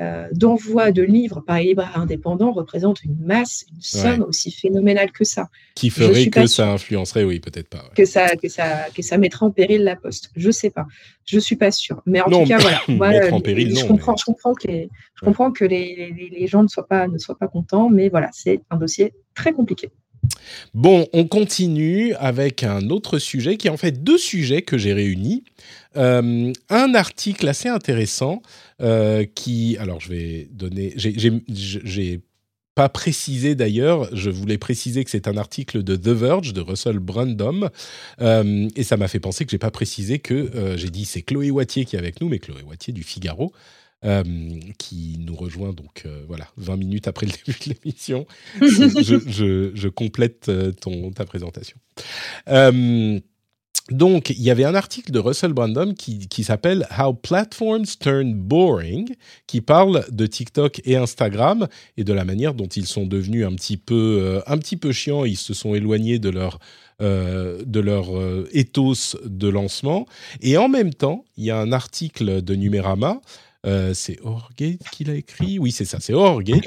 [0.00, 5.10] euh, d'envoi de livres par les libraires indépendants représente une masse, une somme aussi phénoménale
[5.12, 5.48] que ça.
[5.74, 7.90] Qui ferait que ça influencerait, oui, peut-être pas.
[7.96, 10.30] Que, ça, que, ça, que ça mettrait en péril la poste.
[10.36, 10.86] Je sais pas.
[11.24, 12.02] Je suis pas sûre.
[12.06, 13.32] Mais en tout cas, voilà.
[13.34, 16.68] en péril, je, comprends, je comprends que, les, je comprends que les, les, gens ne
[16.68, 19.90] soient, pas, ne soient pas contents, mais voilà, c'est un dossier très compliqué.
[20.74, 24.92] Bon, on continue avec un autre sujet qui est en fait deux sujets que j'ai
[24.92, 25.44] réunis.
[25.96, 28.42] Euh, un article assez intéressant
[28.82, 32.20] euh, qui, alors je vais donner, j'ai
[32.74, 36.98] pas précisé d'ailleurs, je voulais préciser que c'est un article de The Verge de Russell
[36.98, 37.70] Brandom
[38.20, 41.50] euh, et ça m'a fait penser que j'ai pas précisé que j'ai dit c'est Chloé
[41.50, 43.52] Wattier qui est avec nous, mais Chloé Wattier du Figaro.
[44.78, 48.26] qui nous rejoint donc voilà 20 minutes après le début de l'émission.
[48.60, 50.50] je, complète
[51.14, 51.78] ta présentation.
[53.90, 58.34] Donc, il y avait un article de Russell Brandon qui, qui s'appelle How Platforms Turn
[58.34, 59.14] Boring,
[59.46, 63.54] qui parle de TikTok et Instagram et de la manière dont ils sont devenus un
[63.54, 65.24] petit peu, euh, un petit peu chiants.
[65.24, 66.58] Ils se sont éloignés de leur,
[67.00, 70.06] euh, de leur euh, ethos de lancement.
[70.40, 73.20] Et en même temps, il y a un article de Numérama
[73.94, 75.58] c'est Orgate qui l'a écrit?
[75.58, 76.62] Oui, c'est ça, c'est Orgate,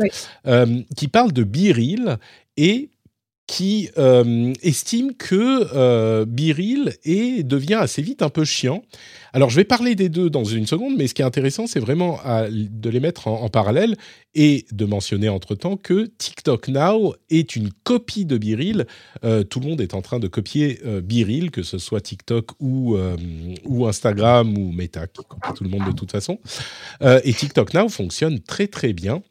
[0.97, 2.17] qui parle de Biril
[2.58, 2.89] et
[3.49, 8.83] qui euh, estime que euh, Biril est, devient assez vite un peu chiant.
[9.33, 11.79] Alors, je vais parler des deux dans une seconde, mais ce qui est intéressant, c'est
[11.79, 12.19] vraiment
[12.51, 13.95] de les mettre en, parallèle
[14.35, 18.85] et de mentionner entre-temps que TikTok Now est une copie de Biril.
[19.23, 22.97] Euh, tout le monde est en train de copier Biril, que ce soit TikTok ou,
[23.65, 26.39] ou Instagram ou Meta, qui copie tout le monde de toute façon.
[27.01, 29.23] et TikTok Now fonctionne très très bien.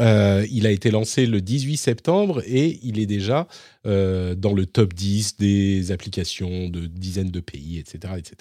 [0.00, 3.46] Euh, il a été lancé le 18 septembre et il est déjà
[3.86, 8.14] euh, dans le top 10 des applications de dizaines de pays, etc.
[8.18, 8.36] etc.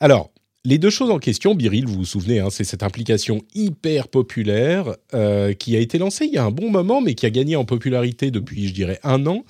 [0.00, 0.30] Alors,
[0.64, 4.96] les deux choses en question, Biril, vous vous souvenez, hein, c'est cette application hyper populaire
[5.12, 7.56] euh, qui a été lancée il y a un bon moment, mais qui a gagné
[7.56, 9.44] en popularité depuis, je dirais, un an,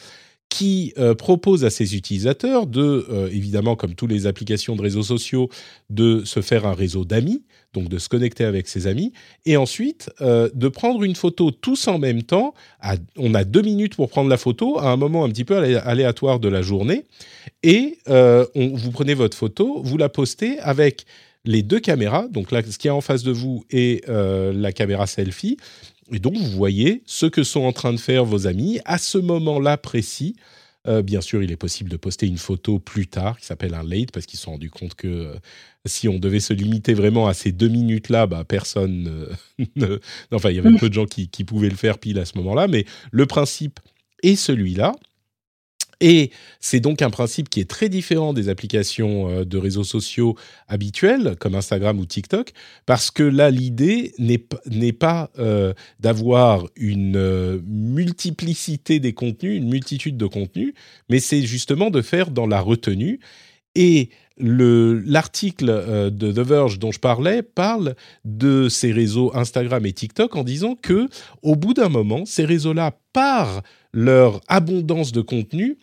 [0.53, 5.03] qui euh, propose à ses utilisateurs de, euh, évidemment, comme toutes les applications de réseaux
[5.03, 5.49] sociaux,
[5.89, 9.15] de se faire un réseau d'amis, donc de se connecter avec ses amis,
[9.47, 12.53] et ensuite euh, de prendre une photo tous en même temps.
[13.17, 16.39] on a deux minutes pour prendre la photo à un moment un petit peu aléatoire
[16.39, 17.07] de la journée,
[17.63, 21.07] et vous prenez votre photo, vous la postez avec
[21.47, 25.07] les deux caméras, donc là, ce qui est en face de vous et la caméra
[25.07, 25.57] selfie,
[26.13, 29.19] et donc, vous voyez ce que sont en train de faire vos amis à ce
[29.19, 30.37] moment-là précis.
[30.89, 33.85] Euh, bien sûr, il est possible de poster une photo plus tard qui s'appelle un
[33.85, 35.35] late parce qu'ils se sont rendus compte que euh,
[35.87, 39.29] si on devait se limiter vraiment à ces deux minutes-là, bah, personne
[39.77, 40.01] ne,
[40.33, 42.37] Enfin, il y avait peu de gens qui, qui pouvaient le faire pile à ce
[42.39, 43.79] moment-là, mais le principe
[44.23, 44.93] est celui-là.
[46.03, 50.37] Et c'est donc un principe qui est très différent des applications euh, de réseaux sociaux
[50.67, 52.53] habituelles, comme Instagram ou TikTok,
[52.87, 60.17] parce que là, l'idée n'est pas euh, d'avoir une euh, multiplicité des contenus, une multitude
[60.17, 60.75] de contenus,
[61.09, 63.21] mais c'est justement de faire dans la retenue.
[63.77, 70.35] Et l'article de The Verge dont je parlais parle de ces réseaux Instagram et TikTok
[70.37, 71.09] en disant que
[71.43, 73.63] au bout d'un moment, ces réseaux-là, par
[73.93, 75.79] leur abondance de contenu,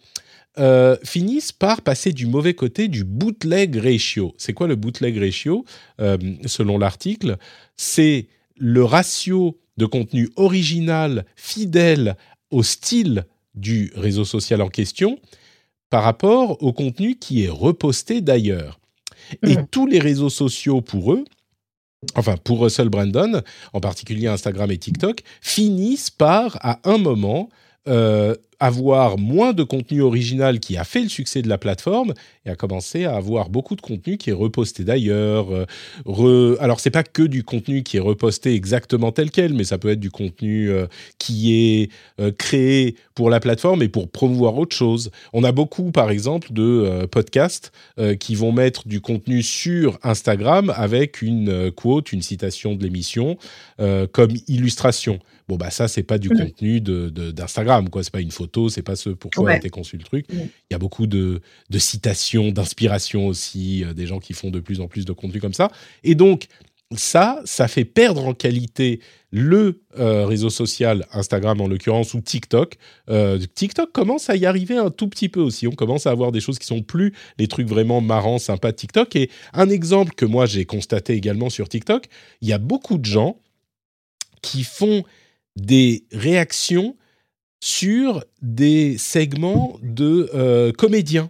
[0.58, 4.34] euh, finissent par passer du mauvais côté du bootleg ratio.
[4.38, 5.64] C'est quoi le bootleg ratio
[6.02, 7.38] euh, Selon l'article,
[7.78, 12.18] c'est le ratio de contenu original, fidèle
[12.52, 15.20] au style du réseau social en question,
[15.90, 18.80] par rapport au contenu qui est reposté d'ailleurs.
[19.44, 19.68] Et mmh.
[19.72, 21.24] tous les réseaux sociaux pour eux,
[22.16, 23.42] enfin pour Russell Brandon,
[23.74, 27.50] en particulier Instagram et TikTok, finissent par, à un moment,
[27.90, 32.14] euh, avoir moins de contenu original qui a fait le succès de la plateforme
[32.46, 35.54] et a commencé à avoir beaucoup de contenu qui est reposté d'ailleurs.
[35.54, 35.66] Euh,
[36.06, 36.58] re...
[36.60, 40.00] Alors pas que du contenu qui est reposté exactement tel quel, mais ça peut être
[40.00, 40.88] du contenu euh,
[41.20, 45.12] qui est euh, créé pour la plateforme et pour promouvoir autre chose.
[45.34, 47.72] On a beaucoup par exemple de podcasts
[48.20, 53.38] qui vont mettre du contenu sur Instagram avec une quote, une citation de l'émission
[53.78, 55.20] comme illustration.
[55.50, 58.84] Bon bah ça c'est pas du contenu d'Instagram de, quoi, c'est pas une photo c'est
[58.84, 60.28] pas ce pourquoi quoi a été conçu le truc.
[60.30, 61.42] Il y a beaucoup de,
[61.76, 65.54] citations, d'inspiration aussi, euh, des gens qui font de plus en plus de contenu comme
[65.54, 65.72] ça.
[66.04, 66.46] Et donc,
[66.96, 69.00] ça, ça fait perdre en qualité
[69.32, 72.78] le euh, réseau social, Instagram en l'occurrence, ou TikTok.
[73.10, 75.68] Euh, TikTok commence à y arriver un tout petit peu aussi.
[75.68, 78.78] On commence à avoir des choses qui sont plus les trucs vraiment marrants, sympas de
[78.78, 79.16] TikTok.
[79.16, 82.06] Et un exemple que moi j'ai constaté également sur TikTok,
[82.42, 83.40] il y a beaucoup de gens
[84.42, 85.04] qui font
[85.60, 86.96] des réactions
[87.62, 91.30] sur des segments de euh, comédiens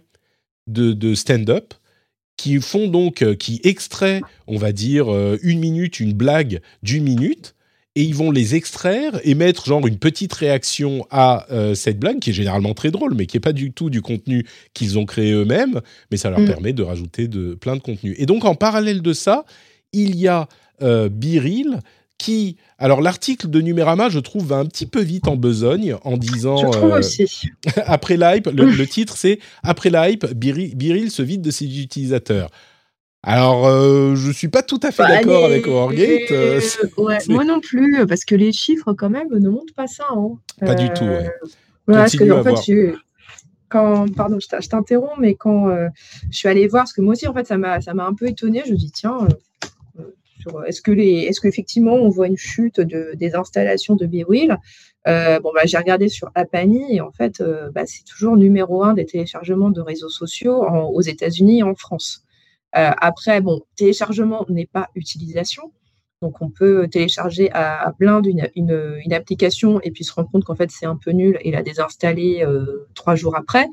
[0.66, 1.74] de, stand-up
[2.36, 7.02] qui font donc, euh, qui extraient, on va dire, euh, une minute, une blague d'une
[7.02, 7.56] minute,
[7.96, 12.30] et ils vont les extraire et mettre genre une petite réaction à cette blague, qui
[12.30, 15.32] est généralement très drôle, mais qui n'est pas du tout du contenu qu'ils ont créé
[15.32, 15.80] eux-mêmes,
[16.12, 16.46] mais ça leur mm.
[16.46, 18.14] permet de rajouter de, plein de contenu.
[18.16, 19.44] Et donc, en parallèle de ça,
[19.92, 20.46] il y a
[21.10, 21.80] Biril,
[22.20, 26.18] qui, alors l'article de Numérama, je trouve, va un petit peu vite en besogne en
[26.18, 26.58] disant.
[26.58, 27.48] Je trouve euh, aussi.
[27.86, 32.50] après l'hype, le, titre c'est Après l'hype, Biril, se vide de ses utilisateurs.
[33.22, 36.30] Alors, euh, je suis pas tout à fait bah, d'accord avec Wargate.
[36.30, 36.60] Euh,
[37.28, 40.04] moi non plus, parce que les chiffres, quand même, ne montrent pas ça.
[40.10, 40.38] Hein.
[40.60, 41.30] Pas du tout, ouais.
[41.86, 42.94] parce que, en fait,
[43.70, 45.68] quand, pardon, je t'interromps, mais quand
[46.30, 48.62] je suis allée voir, parce que moi aussi, en fait, ça m'a un peu étonnée,
[48.66, 49.26] je me dis, tiens,
[50.66, 54.58] est-ce que les, est-ce qu'effectivement on voit une chute de, des installations de B-Wheel
[55.08, 58.84] euh, bon, bah, j'ai regardé sur Apani et en fait, euh, bah, c'est toujours numéro
[58.84, 62.22] un des téléchargements de réseaux sociaux aux États-Unis et en France.
[62.76, 65.72] Euh, après, bon, téléchargement n'est pas utilisation.
[66.22, 70.54] Donc, on peut télécharger à, plein d'une une, application et puis se rendre compte qu'en
[70.54, 73.66] fait, c'est un peu nul et la désinstaller euh, trois jours après.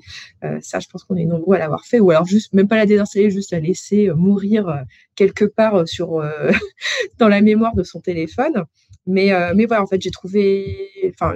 [0.46, 2.00] Euh, ça, je pense qu'on est nombreux à l'avoir fait.
[2.00, 4.84] Ou alors, juste, même pas la désinstaller, juste la laisser euh, mourir
[5.16, 6.24] quelque part sur,
[7.18, 8.64] dans la mémoire de son téléphone.
[9.06, 10.90] Mais, mais voilà, en fait, j'ai trouvé.
[11.10, 11.34] Enfin,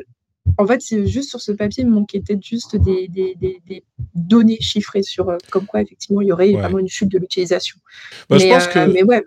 [0.58, 3.84] en fait, c'est juste sur ce papier, il me manquait peut-être juste des, des, des,
[4.16, 7.78] données chiffrées sur comme quoi, effectivement, il y aurait vraiment une chute de l'utilisation.
[8.30, 8.92] Bah, mais, je pense que...
[8.92, 9.24] mais ouais.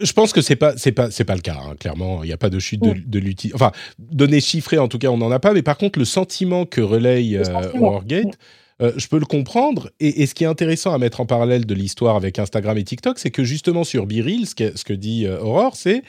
[0.00, 1.56] Je pense que c'est pas c'est pas c'est pas le cas.
[1.56, 1.74] Hein.
[1.78, 3.54] Clairement, il n'y a pas de chute de, de l'utilité.
[3.54, 5.52] Enfin, données chiffrées, en tout cas, on n'en a pas.
[5.52, 8.38] Mais par contre, le sentiment que relaye euh, Wargate,
[8.80, 9.90] euh, je peux le comprendre.
[10.00, 13.18] Et, ce qui est intéressant à mettre en parallèle de l'histoire avec Instagram et TikTok,
[13.18, 16.02] c'est que justement sur Biril, ce que, ce que dit euh, Aurore, c'est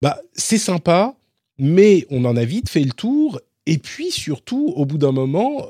[0.00, 1.14] bah c'est sympa,
[1.58, 3.40] mais on en a vite fait le tour.
[3.66, 5.66] Et puis surtout, au bout d'un moment,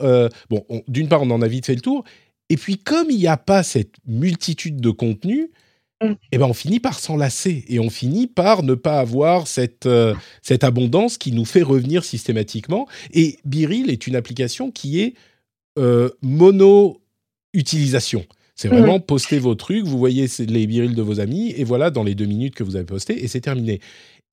[0.51, 2.05] bon, d'une part, on en a vite fait le tour.
[2.49, 5.68] Et puis, comme il n'y a pas cette multitude de contenus, Mm.
[6.01, 10.15] Eh ben on finit par s'enlacer et on finit par ne pas avoir cette, euh,
[10.43, 12.89] cette abondance qui nous fait revenir systématiquement.
[13.13, 15.15] Et Biril est une application qui est
[16.23, 18.25] mono-utilisation.
[18.59, 22.03] C'est vraiment poster vos trucs, vous voyez les birils de vos amis, et voilà, dans
[22.03, 23.79] les deux minutes que vous avez posté, et c'est terminé.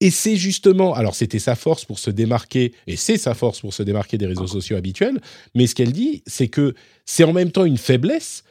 [0.01, 3.71] Et c'est justement, alors c'était sa force pour se démarquer, et c'est sa force pour
[3.71, 5.21] se démarquer des réseaux sociaux habituels,
[5.53, 6.73] mais ce qu'elle dit, c'est que
[7.05, 8.43] c'est en même temps une faiblesse,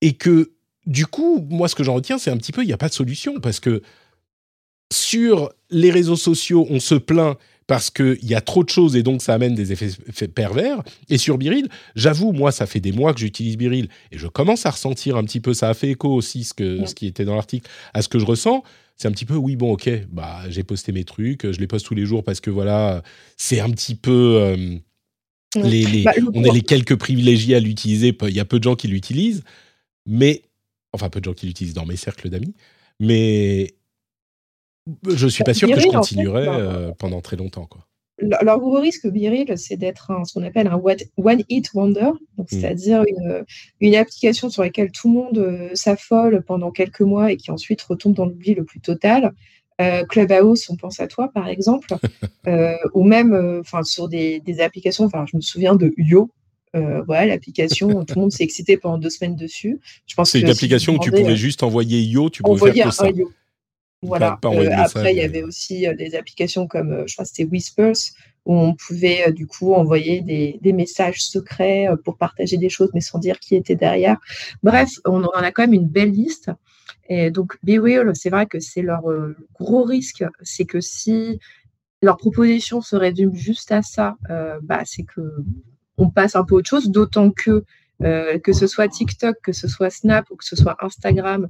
[0.00, 0.52] et que
[0.86, 2.88] du coup, moi ce que j'en retiens, c'est un petit peu, il n'y a pas
[2.88, 3.82] de solution, parce que
[4.92, 9.02] sur les réseaux sociaux, on se plaint parce qu'il y a trop de choses et
[9.02, 10.82] donc ça amène des effets pervers.
[11.08, 14.66] Et sur Biril, j'avoue, moi, ça fait des mois que j'utilise Biril et je commence
[14.66, 17.24] à ressentir un petit peu, ça a fait écho aussi, ce, que, ce qui était
[17.24, 18.62] dans l'article, à ce que je ressens.
[18.96, 21.86] C'est un petit peu, oui, bon, ok, bah, j'ai posté mes trucs, je les poste
[21.86, 23.02] tous les jours parce que voilà,
[23.36, 24.38] c'est un petit peu.
[24.40, 24.76] Euh,
[25.56, 28.76] les, bah, on est les quelques privilégiés à l'utiliser, il y a peu de gens
[28.76, 29.42] qui l'utilisent,
[30.06, 30.42] mais.
[30.96, 32.54] Enfin, peu de gens qui l'utilisent dans mes cercles d'amis,
[32.98, 33.74] mais
[35.08, 37.66] je suis pas sûr que je continuerai bah, euh, pendant très longtemps.
[37.66, 37.86] Quoi.
[38.40, 40.80] Alors, gros risque Biril, c'est d'être ce qu'on appelle un
[41.16, 42.42] one hit wonder, mmh.
[42.46, 43.04] c'est-à-dire
[43.80, 47.82] une, application sur laquelle tout le monde euh, s'affole pendant quelques mois et qui ensuite
[47.82, 49.32] retombe dans l'oubli le plus total.
[49.82, 51.94] Euh, Clubhouse, on pense à toi par exemple,
[52.94, 55.04] ou même enfin sur des, applications.
[55.04, 56.30] Enfin, je me souviens de Yo,
[56.74, 59.80] voilà, l'application, tout le monde s'est excité pendant deux semaines dessus.
[60.06, 62.94] Je pense c'est une application où tu pouvais juste envoyer Yo, tu pouvais faire que
[62.94, 63.08] ça.
[64.02, 64.38] Voilà.
[64.44, 67.96] Euh, après, il y avait aussi euh, des applications comme, euh, je crois, c'était Whispers,
[68.44, 73.18] où on pouvait du coup envoyer des, messages secrets pour partager des choses, mais sans
[73.18, 74.18] dire qui était derrière.
[74.62, 76.52] Bref, on en a quand même une belle liste.
[77.08, 79.02] Et donc, BeReal, c'est vrai que c'est leur
[79.58, 81.40] gros risque, c'est que si
[82.02, 84.16] leur proposition se résume juste à ça,
[84.62, 85.22] bah, c'est que
[85.98, 87.64] on passe un peu autre chose, d'autant que
[87.98, 91.48] que ce soit TikTok, que ce soit Snap ou que ce soit Instagram,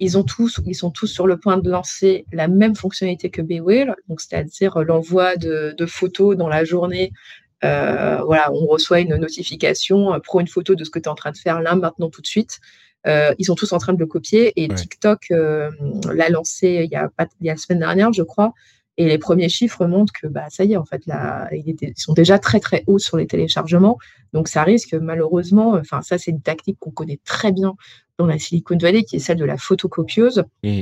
[0.00, 3.42] ils, ont tous, ils sont tous sur le point de lancer la même fonctionnalité que
[3.42, 7.12] BeWheel, donc c'est-à-dire l'envoi de, photos dans la journée.
[7.62, 11.08] Euh, voilà, on reçoit une notification, euh, prends une photo de ce que tu es
[11.08, 12.58] en train de faire là, maintenant, tout de suite.
[13.06, 16.96] Euh, ils sont tous en train de le copier et TikTok l'a lancé il y,
[16.96, 18.54] a, il y a la semaine dernière, je crois.
[19.00, 22.12] Et les premiers chiffres montrent que bah, ça y est, en fait, là, ils, sont
[22.12, 23.96] déjà très très hauts sur les téléchargements.
[24.34, 27.76] Donc ça risque malheureusement, enfin ça c'est une tactique qu'on connaît très bien
[28.18, 30.44] dans la Silicon Valley, qui est celle de la photocopieuse.
[30.62, 30.80] Mmh.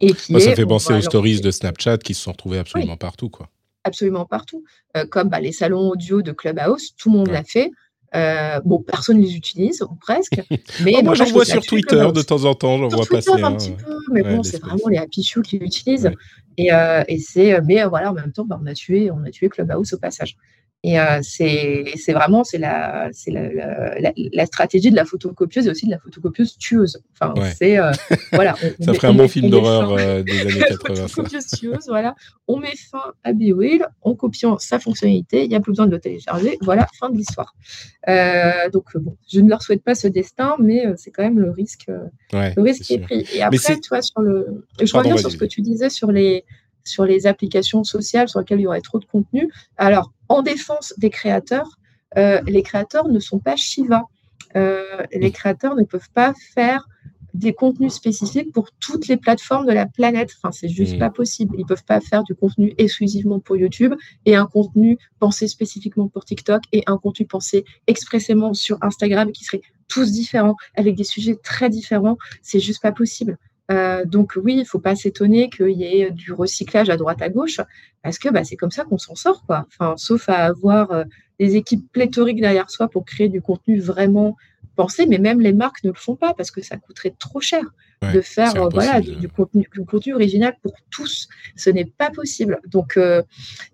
[0.00, 3.28] Et qui ça fait penser aux stories de Snapchat qui se sont retrouvées absolument partout.
[3.28, 3.50] Quoi.
[3.84, 4.64] Absolument partout.
[4.96, 7.70] Euh, comme bah, les salons audio de Clubhouse, tout le monde l'a fait.
[8.16, 10.40] Euh, bon, personne ne les utilise, ou presque.
[10.84, 13.30] Mais oh, moi, j'en vois sur Twitter de temps en temps, j'en vois passer.
[13.42, 16.10] un petit peu, mais bon, c'est vraiment les happy shoes qui l'utilisent.
[16.56, 19.30] Et, euh, et c'est, mais voilà, en même temps, bah, on a tué, on a
[19.30, 20.36] tué Clubhouse au passage.
[20.86, 25.90] Et euh, c'est vraiment c'est la, la, la, stratégie de la photocopieuse et aussi de
[25.90, 27.02] la photocopieuse tueuse.
[27.12, 27.90] Enfin, c'est euh,
[28.32, 28.54] voilà.
[28.80, 31.08] ça ferait un bon film d'horreur euh, des années 80.
[31.08, 32.14] photocopieuse tueuse, voilà.
[32.46, 35.42] On met fin à BeWheel en copiant sa fonctionnalité.
[35.42, 36.56] Il n'y a plus besoin de le télécharger.
[36.62, 37.56] Voilà, fin de l'histoire.
[38.72, 41.90] donc bon, je ne leur souhaite pas ce destin, mais c'est quand même le risque,
[42.32, 43.26] le risque qui est pris.
[43.34, 46.44] Et après, tu vois, sur le, je reviens sur ce que tu disais sur les
[46.84, 49.50] sur les applications sociales sur lesquelles il y aurait trop de contenu.
[49.76, 51.78] Alors, en défense des créateurs,
[52.16, 54.04] euh, les créateurs ne sont pas Shiva.
[54.56, 56.86] Euh, les créateurs ne peuvent pas faire
[57.34, 60.32] des contenus spécifiques pour toutes les plateformes de la planète.
[60.36, 60.98] Enfin, c'est juste mmh.
[60.98, 61.54] pas possible.
[61.58, 66.24] Ils peuvent pas faire du contenu exclusivement pour YouTube et un contenu pensé spécifiquement pour
[66.24, 71.36] TikTok et un contenu pensé expressément sur Instagram qui serait tous différents avec des sujets
[71.36, 72.16] très différents.
[72.40, 73.36] C'est juste pas possible.
[73.70, 77.22] Euh, donc oui, il ne faut pas s'étonner qu'il y ait du recyclage à droite
[77.22, 77.60] à gauche,
[78.02, 79.66] parce que bah, c'est comme ça qu'on s'en sort, quoi.
[79.68, 81.04] Enfin, sauf à avoir euh,
[81.40, 84.36] des équipes pléthoriques derrière soi pour créer du contenu vraiment
[84.76, 87.62] pensé, mais même les marques ne le font pas parce que ça coûterait trop cher
[88.12, 91.28] de faire euh, voilà du, contenu, du, contenu, original pour tous.
[91.56, 92.60] Ce n'est pas possible.
[92.66, 92.98] Donc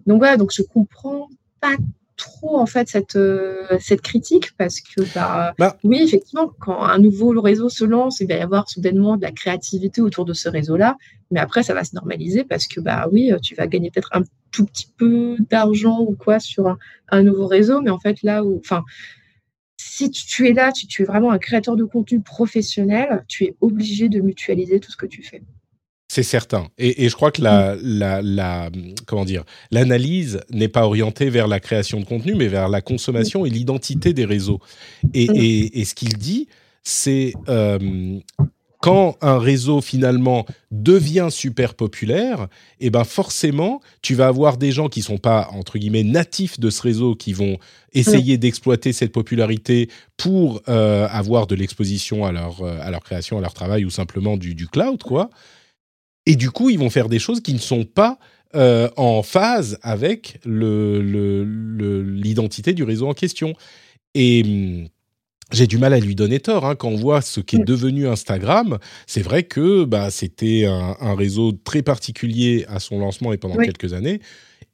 [0.07, 1.29] donc voilà, donc je comprends
[1.61, 1.77] pas
[2.23, 6.99] trop en fait cette, euh, cette critique parce que bah, bah, oui effectivement quand un
[6.99, 10.49] nouveau réseau se lance il va y avoir soudainement de la créativité autour de ce
[10.49, 10.97] réseau là
[11.31, 14.23] mais après ça va se normaliser parce que bah oui tu vas gagner peut-être un
[14.53, 16.77] tout petit peu d'argent ou quoi sur
[17.09, 17.81] un, nouveau réseau.
[17.81, 18.85] Mais en fait là où enfin
[19.79, 23.57] si tu, es là, tu, tu es vraiment un créateur de contenu professionnel, tu es
[23.61, 25.43] obligé de mutualiser tout ce que tu fais.
[26.15, 26.69] C'est certain.
[26.77, 28.69] Et, je crois que la, la, la
[29.07, 33.47] comment dire, l'analyse n'est pas orientée vers la création de contenu, mais vers la consommation
[33.47, 34.61] et l'identité des réseaux.
[35.15, 36.49] Et, et ce qu'il dit,
[36.83, 38.19] c'est euh,
[38.83, 42.43] quand un réseau finalement devient super populaire,
[42.79, 46.61] et eh ben forcément, tu vas avoir des gens qui sont pas entre guillemets natifs
[46.61, 47.57] de ce réseau qui vont
[47.95, 53.39] essayer d'exploiter cette popularité pour euh, avoir de l'exposition à leur euh, à leur création,
[53.39, 55.31] à leur travail ou simplement du, du cloud quoi.
[56.27, 58.19] Et du coup, ils vont faire des choses qui ne sont pas
[58.55, 63.55] euh, en phase avec l'identité le, du réseau en question.
[64.15, 64.89] Et hum,
[65.53, 66.67] j'ai du mal à lui donner tort.
[66.67, 66.75] Hein.
[66.75, 71.83] Quand on voit ce qu'est devenu Instagram, c'est vrai que bah, c'était un, réseau très
[71.83, 74.21] particulier à son lancement et pendant quelques années.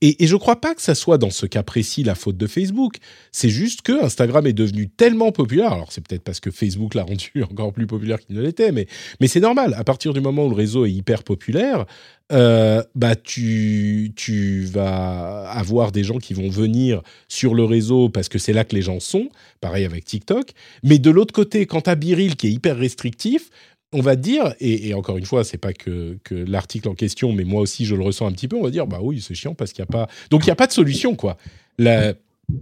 [0.00, 2.46] Et, je ne crois pas que ça soit dans ce cas précis la faute de
[2.46, 2.96] Facebook.
[3.32, 5.72] C'est juste que Instagram est devenu tellement populaire.
[5.72, 8.86] Alors c'est peut-être parce que Facebook l'a rendu encore plus populaire qu'il ne l'était, mais,
[9.26, 9.74] c'est normal.
[9.76, 11.86] À partir du moment où le réseau est hyper populaire,
[12.30, 18.28] euh, bah tu, tu vas avoir des gens qui vont venir sur le réseau parce
[18.28, 19.28] que c'est là que les gens sont.
[19.60, 20.50] Pareil avec TikTok.
[20.82, 23.50] Mais de l'autre côté, quand tu as Biril qui est hyper restrictif,
[23.92, 27.62] on va dire, et, encore une fois, c'est pas que, l'article en question, mais moi
[27.62, 29.72] aussi je le ressens un petit peu, on va dire, bah oui, c'est chiant parce
[29.72, 30.08] qu'il n'y a pas.
[30.30, 31.38] Donc il n'y a pas de solution, quoi.
[31.78, 32.14] il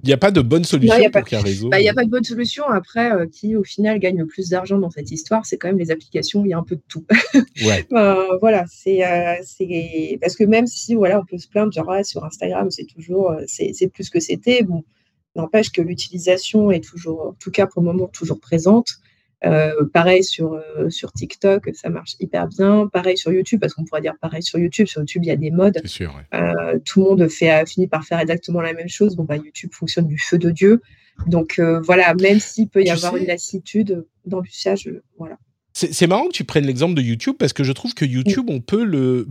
[0.04, 1.68] n'y a pas de bonne solution pour qu'un réseau.
[1.68, 2.64] Bah, il n'y a pas de bonne solution.
[2.68, 5.78] Après, euh, qui au final gagne le plus d'argent dans cette histoire, c'est quand même
[5.78, 6.44] les applications.
[6.44, 7.04] Il y a un peu de tout.
[7.64, 7.86] Ouais.
[7.92, 12.24] Euh, voilà, euh, c'est parce que même si voilà, on peut se plaindre genre sur
[12.24, 14.62] Instagram, c'est toujours c'est plus que c'était.
[14.62, 14.84] Bon,
[15.34, 19.00] n'empêche que l'utilisation est toujours, en tout cas pour le moment, toujours présente.
[19.44, 22.88] Euh, pareil sur, euh, sur TikTok, ça marche hyper bien.
[22.90, 24.86] Pareil sur YouTube, parce qu'on pourrait dire pareil sur YouTube.
[24.86, 25.78] Sur YouTube, il y a des modes.
[26.34, 29.14] Euh, tout le monde fait, finit par faire exactement la même chose.
[29.14, 30.80] Bon, bah, YouTube fonctionne du feu de Dieu.
[31.26, 35.38] Donc voilà, même s'il peut y avoir une lassitude dans l'usage, voilà.
[35.72, 38.60] C'est marrant que tu prennes l'exemple de YouTube parce que je trouve que YouTube, on
[38.60, 39.28] peut le.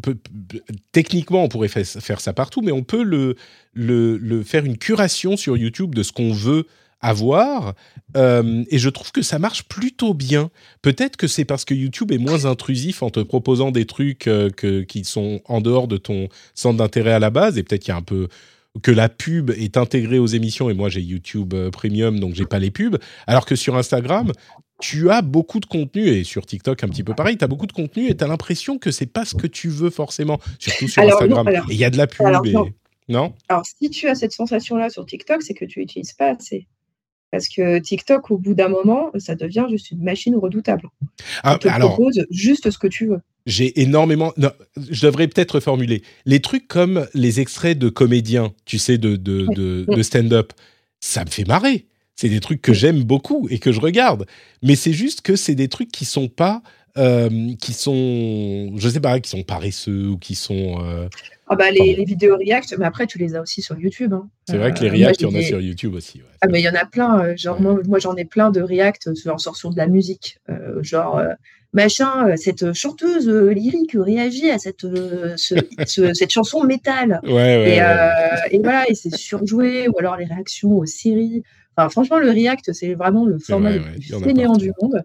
[0.91, 3.36] techniquement, on pourrait faire ça partout, mais on peut le,
[3.74, 6.68] le, le faire une curation sur YouTube de ce qu'on veut
[7.01, 7.73] avoir.
[8.17, 10.49] Euh, et je trouve que ça marche plutôt bien.
[10.81, 14.49] Peut-être que c'est parce que YouTube est moins intrusif en te proposant des trucs euh,
[14.49, 17.57] que, qui sont en dehors de ton centre d'intérêt à la base.
[17.57, 18.27] Et peut-être qu'il y a un peu
[18.81, 20.69] que la pub est intégrée aux émissions.
[20.69, 22.97] Et moi, j'ai YouTube euh, Premium, donc j'ai pas les pubs.
[23.27, 24.31] Alors que sur Instagram,
[24.79, 27.67] tu as beaucoup de contenu et sur TikTok un petit peu pareil, tu as beaucoup
[27.67, 30.87] de contenu et tu as l'impression que c'est pas ce que tu veux forcément, surtout
[30.87, 31.47] sur Instagram.
[31.47, 32.25] et il y a de la pub.
[33.07, 33.33] non.
[33.47, 36.67] Alors si tu as cette sensation-là sur TikTok, c'est que tu n'utilises pas assez.
[37.36, 40.88] Parce que TikTok, au bout d'un moment, ça devient juste une machine redoutable.
[41.43, 43.19] Ah, te propose juste ce que tu veux.
[43.45, 44.31] J'ai énormément.
[44.77, 46.01] je devrais peut-être reformuler.
[46.25, 50.53] Les trucs comme les extraits de comédiens, tu sais, de, de, stand-up,
[51.01, 51.88] ça me fait marrer.
[52.15, 54.25] C'est des trucs que j'aime beaucoup et que je regarde.
[54.63, 56.63] Mais c'est juste que c'est des trucs qui sont pas.
[56.97, 57.29] Euh,
[57.59, 60.81] qui sont, je sais pas, qui sont paresseux ou qui sont.
[60.81, 61.09] Euh,
[61.47, 64.13] ah bah les, vidéos React, mais après tu les as aussi sur YouTube.
[64.13, 64.29] Hein.
[64.47, 66.21] C'est vrai que les euh, React, il y en a sur YouTube aussi.
[66.41, 67.19] ah mais il y en a plein.
[67.19, 70.39] Euh, genre moi, j'en ai plein de React en sortant de la musique.
[70.49, 71.21] Euh, genre
[71.73, 74.87] machin, cette chanteuse lyrique réagit à cette
[75.85, 77.19] cette chanson métal.
[77.23, 77.77] Ouais, ouais,
[78.49, 81.43] et, et, voilà et c'est surjoué ou alors les réactions aux séries.
[81.77, 85.03] Enfin franchement le React c'est vraiment le format le plus fainéant du monde.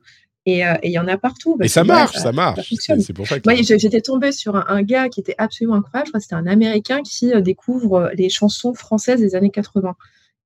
[0.49, 1.59] Euh, et il y en a partout.
[1.61, 2.73] Et ça marche, ça, marche.
[2.79, 3.51] C'est pour ça que...
[3.63, 6.07] j'étais tombée sur un, gars qui était absolument incroyable.
[6.07, 9.51] Je crois que c'était un Américain qui euh, découvre euh, les chansons françaises des années
[9.51, 9.95] 80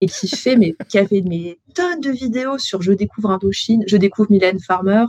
[0.00, 3.96] et qui fait, mais qui avait des tonnes de vidéos sur Je découvre Indochine, je
[3.96, 5.06] découvre Mylène Farmer,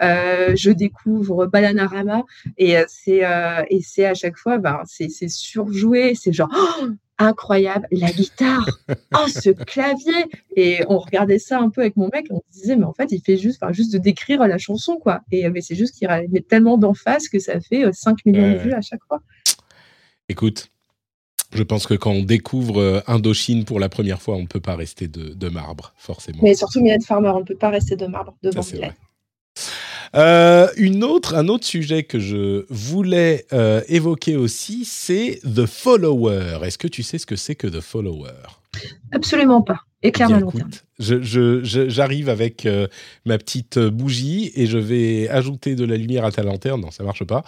[0.00, 2.24] je découvre Bananarama,
[2.58, 3.22] et c'est
[3.70, 6.88] et c'est à chaque fois, ben, c'est surjoué, c'est genre oh,
[7.18, 8.66] incroyable, la guitare,
[9.14, 12.76] oh ce clavier Et on regardait ça un peu avec mon mec, on se disait
[12.76, 15.20] mais en fait il fait juste, enfin juste de décrire la chanson quoi.
[15.30, 18.58] Et mais c'est juste qu'il met tellement d'emphase que ça fait 5 euh, millions de
[18.58, 19.20] vues à chaque fois.
[20.28, 20.70] Écoute,
[21.52, 24.60] je pense que quand on découvre euh, Indochine pour la première fois, on ne peut
[24.60, 26.40] pas rester de, marbre, forcément.
[26.42, 28.94] Mais surtout Mylène Farmer, on ne peut pas rester de marbre devant Mylène.
[30.14, 36.58] Euh, une autre, un autre sujet que je voulais euh, évoquer aussi, c'est The Follower.
[36.62, 38.30] Est-ce que tu sais ce que c'est que The Follower?
[39.12, 39.80] Absolument pas.
[40.02, 40.70] Éclaire la lanterne.
[40.98, 42.86] J'arrive avec euh,
[43.24, 46.80] ma petite bougie et je vais ajouter de la lumière à ta lanterne.
[46.82, 47.42] Non, ça marche pas.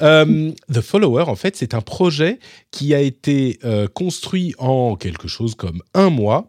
[0.00, 2.38] The Follower, en fait, c'est un projet
[2.70, 3.58] qui a été
[3.94, 6.48] construit en quelque chose comme un mois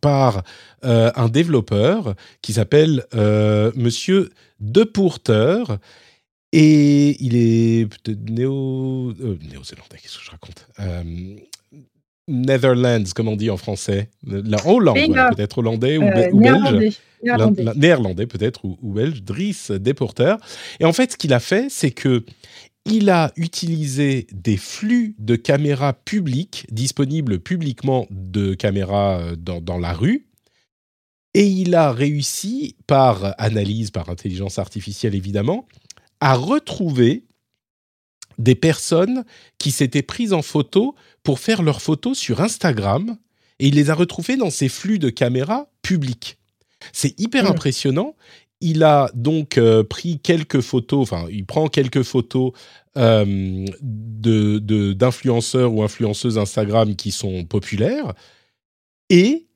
[0.00, 0.42] par
[0.84, 4.30] euh, un développeur qui s'appelle euh, Monsieur
[4.60, 5.78] Depourteur.
[6.52, 7.88] Et il est
[8.30, 10.66] néo, euh, néo-zélandais, qu'est-ce que je raconte?
[12.26, 14.08] Netherlands, comme on dit en français.
[14.26, 14.96] La Hollande,
[15.34, 16.02] peut-être hollandais ou,
[16.38, 17.00] belge.
[17.76, 19.22] Néerlandais, peut-être ou, ou, belge.
[19.22, 20.38] Dries Depourteur.
[20.80, 22.24] Et en fait, ce qu'il a fait, c'est que
[22.90, 29.92] il a utilisé des flux de caméras publiques, disponibles publiquement de caméras euh, dans, la
[29.92, 30.26] rue,
[31.34, 35.66] et il a réussi, par analyse, par intelligence artificielle évidemment,
[36.20, 37.24] à retrouver
[38.38, 39.24] des personnes
[39.58, 43.16] qui s'étaient prises en photo pour faire leurs photos sur Instagram,
[43.58, 46.38] et il les a retrouvées dans ces flux de caméras publics.
[46.92, 47.48] C'est hyper mmh.
[47.48, 48.14] impressionnant
[48.60, 52.52] il a donc euh, pris quelques photos, enfin, il prend quelques photos
[52.96, 58.14] euh, d'influenceurs ou influenceuses Instagram qui sont populaires
[59.10, 59.46] et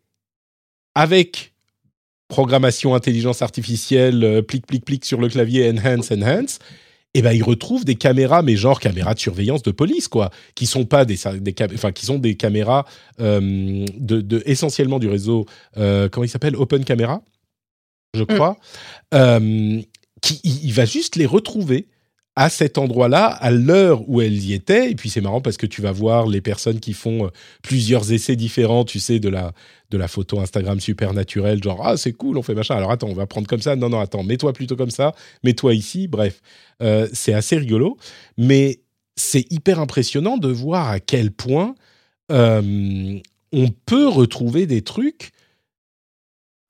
[0.94, 1.52] avec
[2.28, 6.60] programmation intelligence artificielle, plic, plic, plic sur le clavier, enhance, enhance,
[7.14, 10.64] eh ben ils retrouvent des caméras, mais genre caméras de surveillance de police, quoi, qui
[10.64, 12.86] sont pas des, des enfin qui sont des caméras
[13.18, 15.44] de, de, essentiellement du réseau,
[15.74, 17.22] comment il s'appelle, Open Camera,
[18.14, 18.26] je mm.
[18.26, 18.56] crois.
[20.20, 21.88] qui, il va juste les retrouver
[22.34, 24.90] à cet endroit-là, à l'heure où elle y était.
[24.90, 27.28] Et puis c'est marrant parce que tu vas voir les personnes qui font euh,
[27.62, 29.52] plusieurs essais différents, tu sais, de la,
[29.90, 32.76] de la photo Instagram super naturelle, genre ah c'est cool, on fait machin.
[32.76, 33.76] Alors attends, on va prendre comme ça.
[33.76, 36.08] Non non attends, mets-toi plutôt comme ça, mets-toi ici.
[36.08, 36.40] Bref,
[36.82, 37.98] euh, c'est assez rigolo,
[38.38, 38.80] mais
[39.14, 41.74] c'est hyper impressionnant de voir à quel point
[42.30, 43.18] euh,
[43.52, 45.32] on peut retrouver des trucs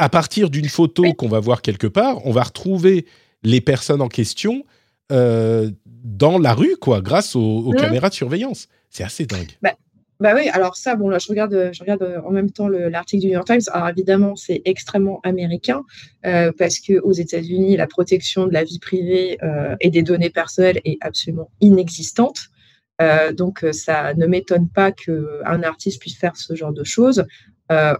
[0.02, 2.26] à partir d'une photo qu'on va voir quelque part.
[2.26, 3.06] On va retrouver
[3.44, 4.64] les personnes en question
[5.12, 7.76] euh, dans la rue, quoi, grâce aux, mmh.
[7.76, 8.66] caméras de surveillance.
[8.90, 9.52] C'est assez dingue.
[9.62, 9.74] Bah,
[10.18, 13.20] bah, oui, alors ça, bon, là, je regarde, je regarde euh, en même temps l'article
[13.20, 13.60] du New York Times.
[13.72, 15.82] Alors évidemment, c'est extrêmement américain
[16.26, 19.38] euh, parce que aux États-Unis, la protection de la vie privée
[19.78, 22.48] et des données personnelles est absolument inexistante.
[23.34, 27.24] donc, ça ne m'étonne pas qu'un artiste puisse faire ce genre de choses.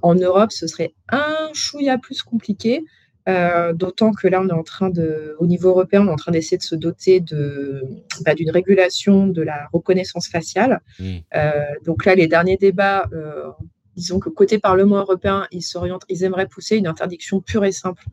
[0.03, 2.85] En Europe, ce serait un chouïa plus compliqué.
[3.29, 6.17] Euh, d'autant que là, on est en train de, au niveau européen, on est en
[6.17, 7.83] train d'essayer de se doter de,
[8.25, 10.81] bah, d'une régulation de la reconnaissance faciale.
[10.99, 11.19] Mmh.
[11.37, 11.53] Euh,
[11.85, 13.51] donc là, les derniers débats, euh,
[13.97, 18.05] disons que côté Parlement européen, ils s'orientent, ils aimeraient pousser une interdiction pure et simple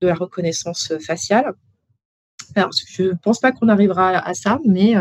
[0.00, 1.52] de la reconnaissance faciale.
[2.56, 4.94] Je ne pense pas qu'on arrivera à, ça, mais,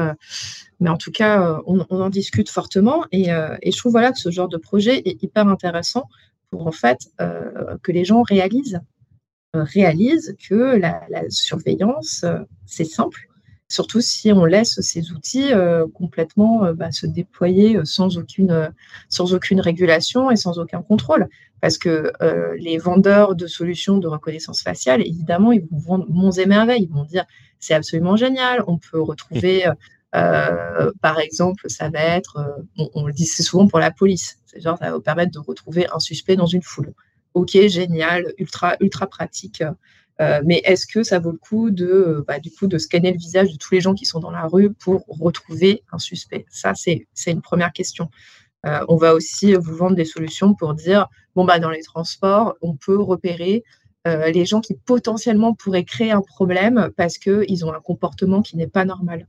[0.80, 3.06] mais en tout cas, on, en discute fortement.
[3.12, 3.30] Et,
[3.62, 6.08] et, je trouve voilà, que ce genre de projet est hyper intéressant
[6.50, 8.82] pour en fait que les gens réalisent
[9.56, 13.30] euh, réalise que la, surveillance, euh, c'est simple,
[13.74, 18.72] surtout si on laisse ces outils euh, complètement bah, se déployer sans aucune,
[19.10, 21.28] sans aucune régulation et sans aucun contrôle.
[21.62, 22.12] Parce que
[22.60, 26.84] les vendeurs de solutions de reconnaissance faciale, évidemment, ils vont vendre monts et merveilles.
[26.84, 27.24] Ils vont dire
[27.60, 29.66] c'est absolument génial, on peut retrouver.
[30.12, 34.78] par exemple, ça va être, on, on, le dit souvent pour la police, c'est genre
[34.78, 36.94] ça va vous permettre de retrouver un suspect dans une foule
[37.34, 39.64] ok, génial, ultra, ultra pratique.
[40.22, 43.18] Euh, mais est-ce que ça vaut le coup de, bah, du coup, de scanner le
[43.18, 46.46] visage de tous les gens qui sont dans la rue pour retrouver un suspect?
[46.50, 48.10] Ça, c'est une première question.
[48.66, 52.56] Euh, on va aussi vous vendre des solutions pour dire, bon, bah, dans les transports,
[52.62, 53.64] on peut repérer
[54.08, 58.58] euh, les gens qui potentiellement pourraient créer un problème parce qu'ils ont un comportement qui
[58.58, 59.28] n'est pas normal.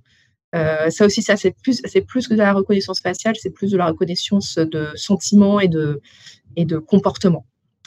[0.53, 3.87] ça aussi, ça c'est plus, plus que de la reconnaissance faciale, c'est plus de la
[3.87, 6.01] reconnaissance de sentiments et de,
[6.57, 7.45] et de comportements.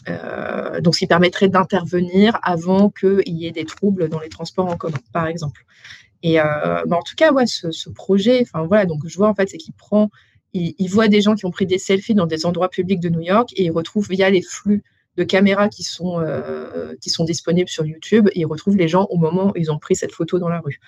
[0.07, 4.67] Euh, donc, ce qui permettrait d'intervenir avant qu'il y ait des troubles dans les transports
[4.67, 5.65] en commun, par exemple.
[6.23, 9.49] Et euh, en tout cas, ouais, ce, projet, enfin voilà, donc je vois en fait,
[9.49, 10.09] c'est qu'il prend,
[10.53, 13.21] il, voit des gens qui ont pris des selfies dans des endroits publics de New
[13.21, 14.83] York et il retrouve via les flux
[15.15, 19.05] de caméras qui sont, euh, qui sont disponibles sur YouTube et il retrouve les gens
[19.09, 20.79] au moment où ils ont pris cette photo dans la rue.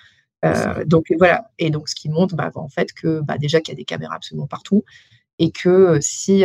[0.86, 3.76] donc voilà, et donc ce qui montre bah, en fait que bah, déjà qu'il y
[3.76, 4.84] a des caméras absolument partout
[5.38, 6.44] et que si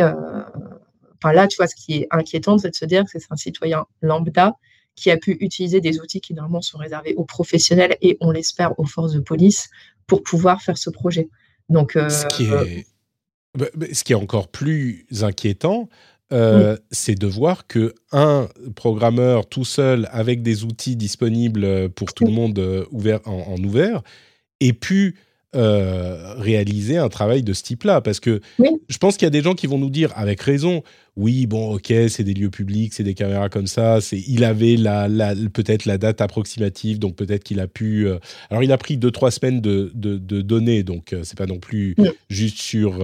[1.22, 3.36] Enfin, là, tu vois, ce qui est inquiétant, c'est de se dire que c'est un
[3.36, 4.54] citoyen lambda
[4.94, 8.78] qui a pu utiliser des outils qui normalement sont réservés aux professionnels et, on l'espère,
[8.78, 9.68] aux forces de police
[10.06, 11.28] pour pouvoir faire ce projet.
[11.68, 12.86] Donc, ce, qui euh, est...
[13.56, 15.88] Bah, ce qui est encore plus inquiétant,
[16.32, 22.24] euh, c'est de voir que un programmeur tout seul avec des outils disponibles pour tout
[22.24, 24.02] le monde euh, ouvert, en, en, ouvert
[24.60, 25.16] ait pu
[25.56, 28.02] euh, réaliser un travail de ce type-là.
[28.02, 30.82] Parce que je pense qu'il y a des gens qui vont nous dire, avec raison,
[31.16, 34.76] oui, bon, ok, c'est des lieux publics, c'est des caméras comme ça, c'est, il avait
[34.76, 35.08] la,
[35.54, 38.06] peut-être la date approximative, donc peut-être qu'il a pu...
[38.06, 38.18] Euh,
[38.50, 41.58] alors, il a pris deux, trois semaines de, de, données, donc euh, c'est pas non
[41.58, 41.96] plus
[42.28, 43.02] juste sur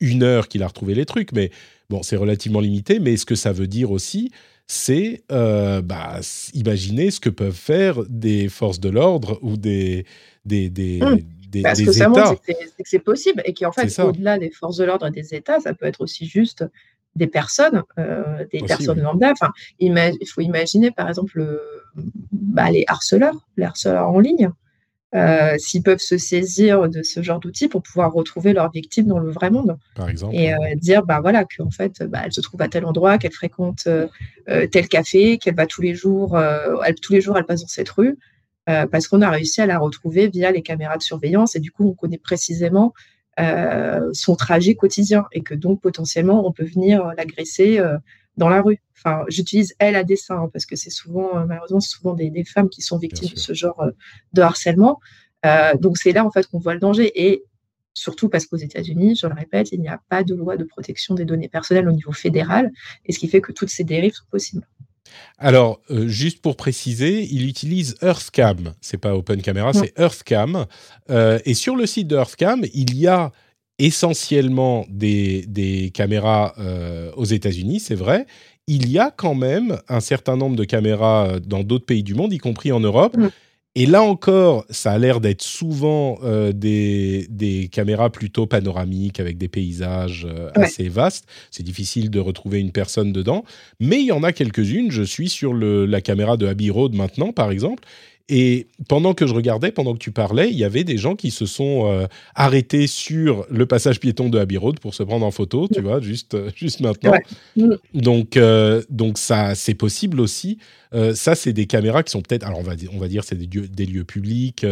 [0.00, 1.50] une heure qu'il a retrouvé les trucs, mais
[1.90, 4.30] bon, c'est relativement limité, mais ce que ça veut dire aussi,
[4.66, 6.20] c'est bah,
[6.54, 10.06] imaginer ce que peuvent faire des forces de l'ordre ou des,
[10.46, 11.18] des, des, mmh.
[11.62, 12.52] Parce que ça montre que
[12.84, 15.86] c'est possible et qu'en fait, au-delà des forces de l'ordre et des États, ça peut
[15.86, 16.64] être aussi juste
[17.16, 19.32] des personnes, euh, des personnes lambda.
[19.32, 19.92] Enfin, il
[20.26, 21.60] faut imaginer, par exemple,
[22.32, 24.50] bah, les harceleurs, les harceleurs en ligne,
[25.12, 29.18] euh, s'ils peuvent se saisir de ce genre d'outils pour pouvoir retrouver leurs victimes dans
[29.18, 29.76] le vrai monde.
[29.96, 30.36] Par exemple.
[30.36, 33.32] Et euh, dire, bah voilà, qu'en fait, bah, elle se trouve à tel endroit, qu'elle
[33.32, 33.88] fréquente
[34.46, 37.90] tel café, qu'elle va tous les jours, elle, tous les jours, elle passe dans cette
[37.90, 38.18] rue.
[38.68, 41.70] Euh, parce qu'on a réussi à la retrouver via les caméras de surveillance et du
[41.70, 42.92] coup on connaît précisément
[43.38, 47.96] euh, son trajet quotidien et que donc potentiellement on peut venir l'agresser euh,
[48.36, 48.78] dans la rue.
[48.98, 52.82] Enfin, j'utilise elle à dessein hein, parce que c'est souvent malheureusement souvent des, femmes qui
[52.82, 53.82] sont victimes de ce genre
[54.34, 55.00] de harcèlement.
[55.78, 57.44] donc c'est là en fait qu'on voit le danger et
[57.92, 61.16] Surtout parce qu'aux États-Unis, je le répète, il n'y a pas de loi de protection
[61.16, 62.70] des données personnelles au niveau fédéral,
[63.04, 64.64] et ce qui fait que toutes ces dérives sont possibles.
[65.38, 68.74] Alors, euh, juste pour préciser, il utilise EarthCam.
[68.80, 70.66] C'est pas Open Camera, c'est EarthCam.
[71.10, 73.32] Euh, et sur le site de EarthCam, il y a
[73.78, 78.26] essentiellement des, caméras euh, aux États-Unis, c'est vrai.
[78.66, 82.32] Il y a quand même un certain nombre de caméras dans d'autres pays du monde,
[82.32, 83.16] y compris en Europe.
[83.16, 83.28] Mm.
[83.76, 89.38] Et là encore, ça a l'air d'être souvent euh, des, des, caméras plutôt panoramiques avec
[89.38, 91.26] des paysages euh, assez vastes.
[91.52, 93.44] C'est difficile de retrouver une personne dedans,
[93.78, 94.90] mais il y en a quelques-unes.
[94.90, 97.84] Je suis sur le, la caméra de Abbey Road maintenant, par exemple,
[98.32, 101.32] et pendant que je regardais, pendant que tu parlais, il y avait des gens qui
[101.32, 102.06] se sont euh,
[102.36, 106.00] arrêtés sur le passage piéton de Abbey Road pour se prendre en photo, tu vois,
[106.00, 107.14] juste, euh, juste maintenant.
[107.92, 110.58] Donc, euh, donc ça, c'est possible aussi.
[111.14, 113.46] ça, c'est des caméras qui sont peut-être, alors on va, on va dire, c'est des
[113.46, 114.64] lieux, des lieux publics,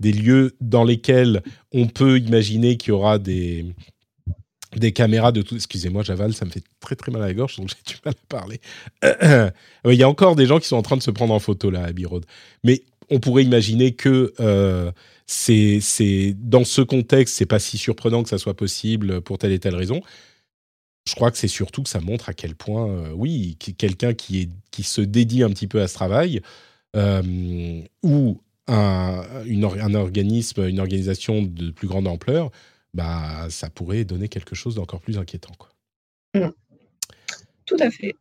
[0.00, 1.42] des lieux dans lesquels
[1.72, 3.66] on peut imaginer qu'il y aura des,
[4.74, 5.54] des caméras de tout.
[5.54, 8.14] Excusez-moi, j'avale, ça me fait très très mal à la gorge, donc j'ai du mal
[8.14, 8.60] à parler.
[9.84, 11.70] Il y a encore des gens qui sont en train de se prendre en photo
[11.70, 12.24] là à Abbey Road.
[12.64, 14.92] Mais on pourrait imaginer que euh,
[15.26, 19.58] c'est dans ce contexte, c'est pas si surprenant que ça soit possible pour telle et
[19.58, 20.00] telle raison.
[21.08, 24.50] Je crois que c'est surtout que ça montre à quel point, euh, oui, quelqu'un qui,
[24.72, 26.40] qui se dédie un petit peu à ce travail,
[26.96, 32.50] euh, ou un, un organisme, une organisation de plus grande ampleur,
[32.92, 35.52] bah, ça pourrait donner quelque chose d'encore plus inquiétant.
[36.34, 36.48] Mmh.
[37.66, 38.14] Tout à fait.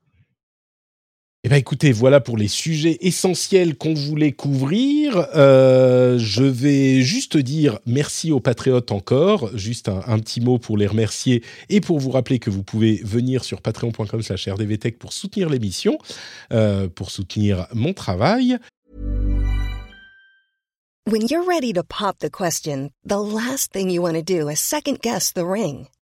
[1.46, 5.28] Eh bien, écoutez, voilà pour les sujets essentiels qu'on voulait couvrir.
[5.36, 10.88] Euh, je vais juste dire merci aux patriotes encore, juste un, petit mot pour les
[10.88, 15.48] remercier et pour vous rappeler que vous pouvez venir sur patreon.com slash rdvtech pour soutenir
[15.48, 16.00] l'émission,
[16.52, 18.58] euh, pour soutenir mon travail.
[21.08, 24.56] When you're ready to pop the question, the last thing you want to do is
[24.56, 25.90] second guess the ring.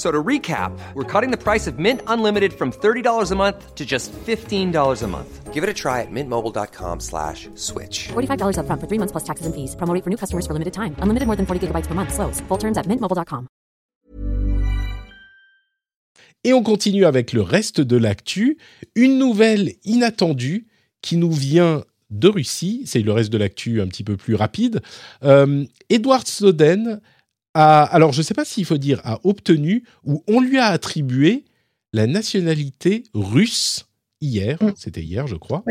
[0.00, 3.84] So to recap, we're cutting the price of Mint Unlimited from $30 a month to
[3.84, 5.52] just $15 a month.
[5.52, 8.08] Give it a try at mintmobile.com slash switch.
[8.08, 9.76] $45 up front for three months plus taxes and fees.
[9.76, 10.96] Promo for new customers for limited time.
[11.02, 12.14] Unlimited more than 40 gigabytes per month.
[12.14, 12.40] Slows.
[12.48, 13.46] Full terms at mintmobile.com.
[16.44, 18.56] Et on continue avec le reste de l'actu.
[18.94, 20.66] Une nouvelle inattendue
[21.02, 22.84] qui nous vient de Russie.
[22.86, 24.80] C'est le reste de l'actu un petit peu plus rapide.
[25.24, 27.02] Euh, Edward Snowden
[27.54, 31.44] alors je ne sais pas s'il faut dire a obtenu ou on lui a attribué
[31.92, 33.86] la nationalité russe
[34.20, 34.62] hier.
[34.62, 34.72] Mm.
[34.76, 35.64] C'était hier, je crois.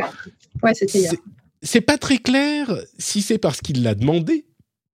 [0.63, 1.13] Ouais, c'était hier.
[1.61, 4.45] C'est pas très clair si c'est parce qu'il l'a demandé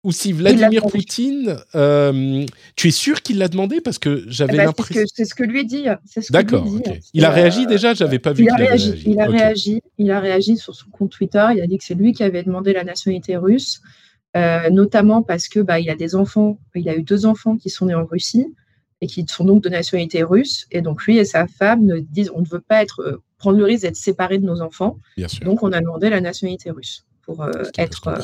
[0.05, 1.57] ou si Vladimir Poutine.
[1.73, 3.81] Euh, tu es sûr qu'il l'a demandé?
[3.81, 5.01] Parce que j'avais eh ben, l'impression.
[5.13, 5.86] C'est ce que lui dit.
[6.29, 6.65] D'accord.
[7.13, 7.93] Il a réagi déjà?
[7.93, 8.43] J'avais pas vu.
[8.43, 9.03] Il a réagi.
[9.05, 9.81] Il a réagi.
[9.97, 11.45] Il a réagi sur son compte Twitter.
[11.55, 13.81] Il a dit que c'est lui qui avait demandé la nationalité russe.
[14.36, 17.69] Euh, notamment parce que bah, il a des enfants, il a eu deux enfants qui
[17.69, 18.53] sont nés en Russie
[18.99, 20.67] et qui sont donc de nationalité russe.
[20.71, 23.57] Et donc lui et sa femme ne disent on ne veut pas être euh, prendre
[23.57, 24.97] le risque d'être séparés de nos enfants.
[25.43, 28.17] Donc on a demandé la nationalité russe pour euh, être.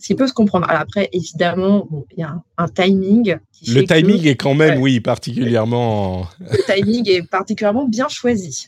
[0.00, 0.68] Ce qui peut se comprendre.
[0.68, 3.36] Alors après, évidemment, il y a un, timing.
[3.68, 6.26] le timing est quand même, oui, particulièrement.
[6.40, 8.66] le timing est particulièrement bien choisi.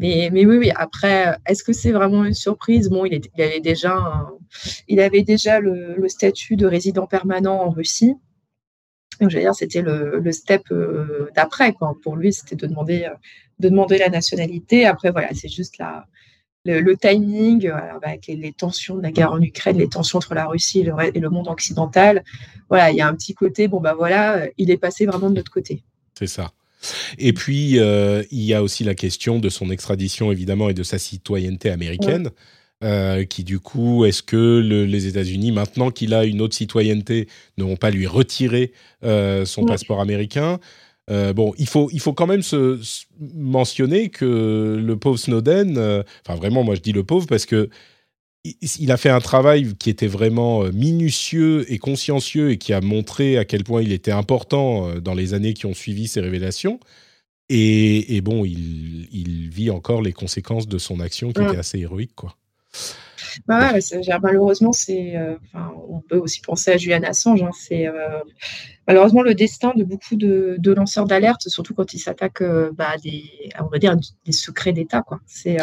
[0.00, 2.88] Mais, oui, oui, après, est-ce que c'est vraiment une surprise?
[2.88, 4.30] Bon, il, avait déjà,
[4.88, 8.14] il avait déjà le, statut de résident permanent en Russie.
[9.20, 11.74] Donc, je veux dire, c'était le, step euh, d'après.
[12.02, 13.10] Pour lui, c'était de demander,
[13.58, 14.86] de demander la nationalité.
[14.86, 16.06] Après, voilà, c'est juste la,
[16.64, 20.46] le, timing, euh, avec les, tensions de la guerre en Ukraine, les tensions entre la
[20.46, 22.24] Russie et le, le monde occidental.
[22.70, 25.34] Voilà, il y a un petit côté, bon, ben voilà, il est passé vraiment de
[25.34, 25.82] notre côté.
[26.18, 26.52] C'est ça.
[27.18, 30.82] Et puis, euh, il y a aussi la question de son extradition, évidemment, et de
[30.82, 32.30] sa citoyenneté américaine.
[32.82, 37.28] Euh, qui du coup, est-ce que les États-Unis, maintenant qu'il a une autre citoyenneté,
[37.58, 38.72] ne vont pas lui retirer
[39.04, 40.58] euh, son passeport américain?
[41.34, 42.78] Bon, il faut, il faut quand même se,
[43.34, 47.68] mentionner que le pauvre Snowden, enfin vraiment, moi je dis le pauvre parce que
[48.44, 52.80] il a fait un travail qui était vraiment euh, minutieux et consciencieux et qui a
[52.80, 56.20] montré à quel point il était important euh, dans les années qui ont suivi ces
[56.20, 56.80] révélations.
[57.50, 62.36] et, bon, il, vit encore les conséquences de son action qui était assez héroïque, quoi.
[63.46, 65.34] Bah ouais, malheureusement, c'est, euh,
[65.88, 67.42] on peut aussi penser à Julian Assange.
[67.42, 68.20] Hein, c'est euh,
[68.86, 73.24] malheureusement le destin de beaucoup de, lanceurs d'alerte, surtout quand ils s'attaquent euh, bah, des,
[73.60, 75.02] on va dire, des secrets d'État.
[75.02, 75.20] Quoi.
[75.26, 75.58] C'est,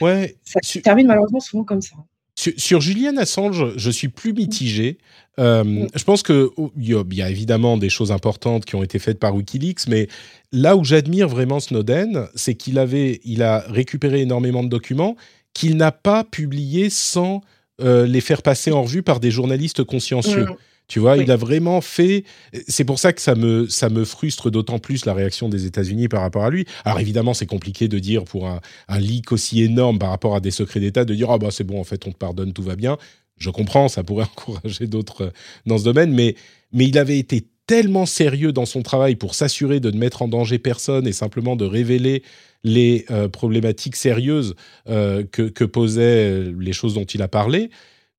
[0.00, 1.96] ouais, ça se termine malheureusement souvent comme ça.
[2.34, 4.98] Sur, Julian Assange, je suis plus mitigé.
[5.38, 5.86] Mm.
[5.94, 6.48] je pense qu'il
[6.78, 10.08] y, y, a évidemment des choses importantes qui ont été faites par Wikileaks, mais
[10.50, 15.16] là où j'admire vraiment Snowden, c'est qu'il avait, il a récupéré énormément de documents
[15.54, 17.42] qu'il n'a pas publié sans
[17.80, 20.44] euh, les faire passer en revue par des journalistes consciencieux.
[20.44, 20.56] Mmh.
[20.88, 22.24] Tu vois, il a vraiment fait.
[22.68, 26.08] C'est pour ça que ça me, ça me frustre d'autant plus la réaction des États-Unis
[26.08, 26.66] par rapport à lui.
[26.84, 30.40] Alors évidemment, c'est compliqué de dire pour un, un, leak aussi énorme par rapport à
[30.40, 32.62] des secrets d'État de dire ah bah c'est bon en fait on te pardonne tout
[32.62, 32.98] va bien.
[33.38, 35.30] Je comprends, ça pourrait encourager d'autres euh,
[35.64, 36.34] dans ce domaine, mais
[36.72, 40.28] mais il avait été tellement sérieux dans son travail pour s'assurer de ne mettre en
[40.28, 42.22] danger personne et simplement de révéler
[42.64, 44.56] les euh, problématiques sérieuses
[44.90, 47.70] euh, que, posaient les choses dont il a parlé,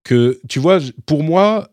[0.03, 1.69] que, tu vois, pour moi,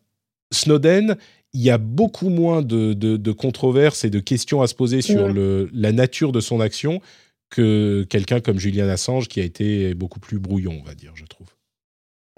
[0.53, 1.16] Snowden,
[1.55, 5.70] il y a beaucoup moins de, controverses et de questions à se poser sur le,
[5.72, 7.01] la nature de son action
[7.49, 11.24] que quelqu'un comme Julian Assange qui a été beaucoup plus brouillon, on va dire, je
[11.24, 11.49] trouve.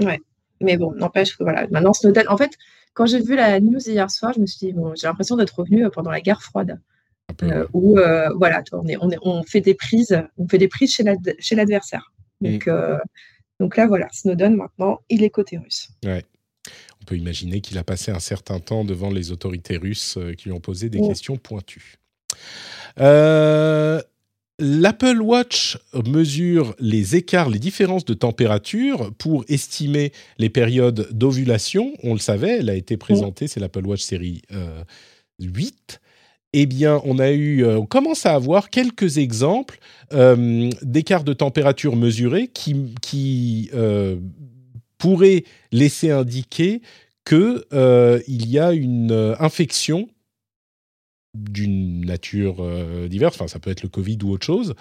[0.00, 0.20] Ouais,
[0.60, 2.52] mais bon, n'empêche que voilà, maintenant Snowden, en fait,
[2.94, 5.58] quand j'ai vu la news hier soir, je me suis dit, bon, j'ai l'impression d'être
[5.58, 6.78] revenu pendant la guerre froide.
[7.42, 10.68] Euh, où euh, voilà, on, est, on, est, on, fait des prises, on fait des
[10.68, 12.12] prises chez l'adversaire.
[12.40, 12.98] Donc, euh,
[13.58, 15.88] donc là, voilà, Snowden maintenant, il est côté russe.
[16.04, 16.24] Ouais.
[17.00, 20.52] On peut imaginer qu'il a passé un certain temps devant les autorités russes qui lui
[20.52, 21.96] ont posé des questions pointues.
[24.58, 31.92] L'Apple Watch mesure les écarts, les différences de température pour estimer les périodes d'ovulation.
[32.02, 34.42] On le savait, elle a été présentée, c'est l'Apple Watch série
[35.40, 36.00] 8
[36.52, 39.78] eh bien, on a eu, euh, on commence à avoir quelques exemples
[40.12, 44.16] euh, d'écarts de température mesurés qui, euh,
[44.98, 46.80] pourraient laisser indiquer
[47.24, 50.08] qu'il il y a une infection
[51.34, 52.62] d'une nature
[53.08, 54.74] diverse, enfin ça peut être le Covid ou autre chose.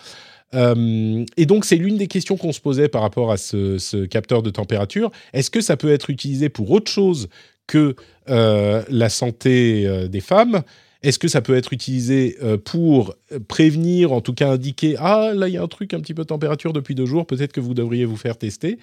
[0.54, 4.50] et donc c'est l'une des questions qu'on se posait par rapport à ce, capteur de
[4.50, 5.12] température.
[5.34, 7.30] Est-ce que ça peut être utilisé pour autre chose
[7.68, 7.96] que
[8.28, 10.64] la santé des femmes?
[11.04, 13.16] Est-ce que ça peut être utilisé euh, pour
[13.48, 16.26] prévenir, en tout cas indiquer ah là il y a un truc un petit peu
[16.26, 18.78] température depuis deux jours, peut-être que vous devriez vous faire tester.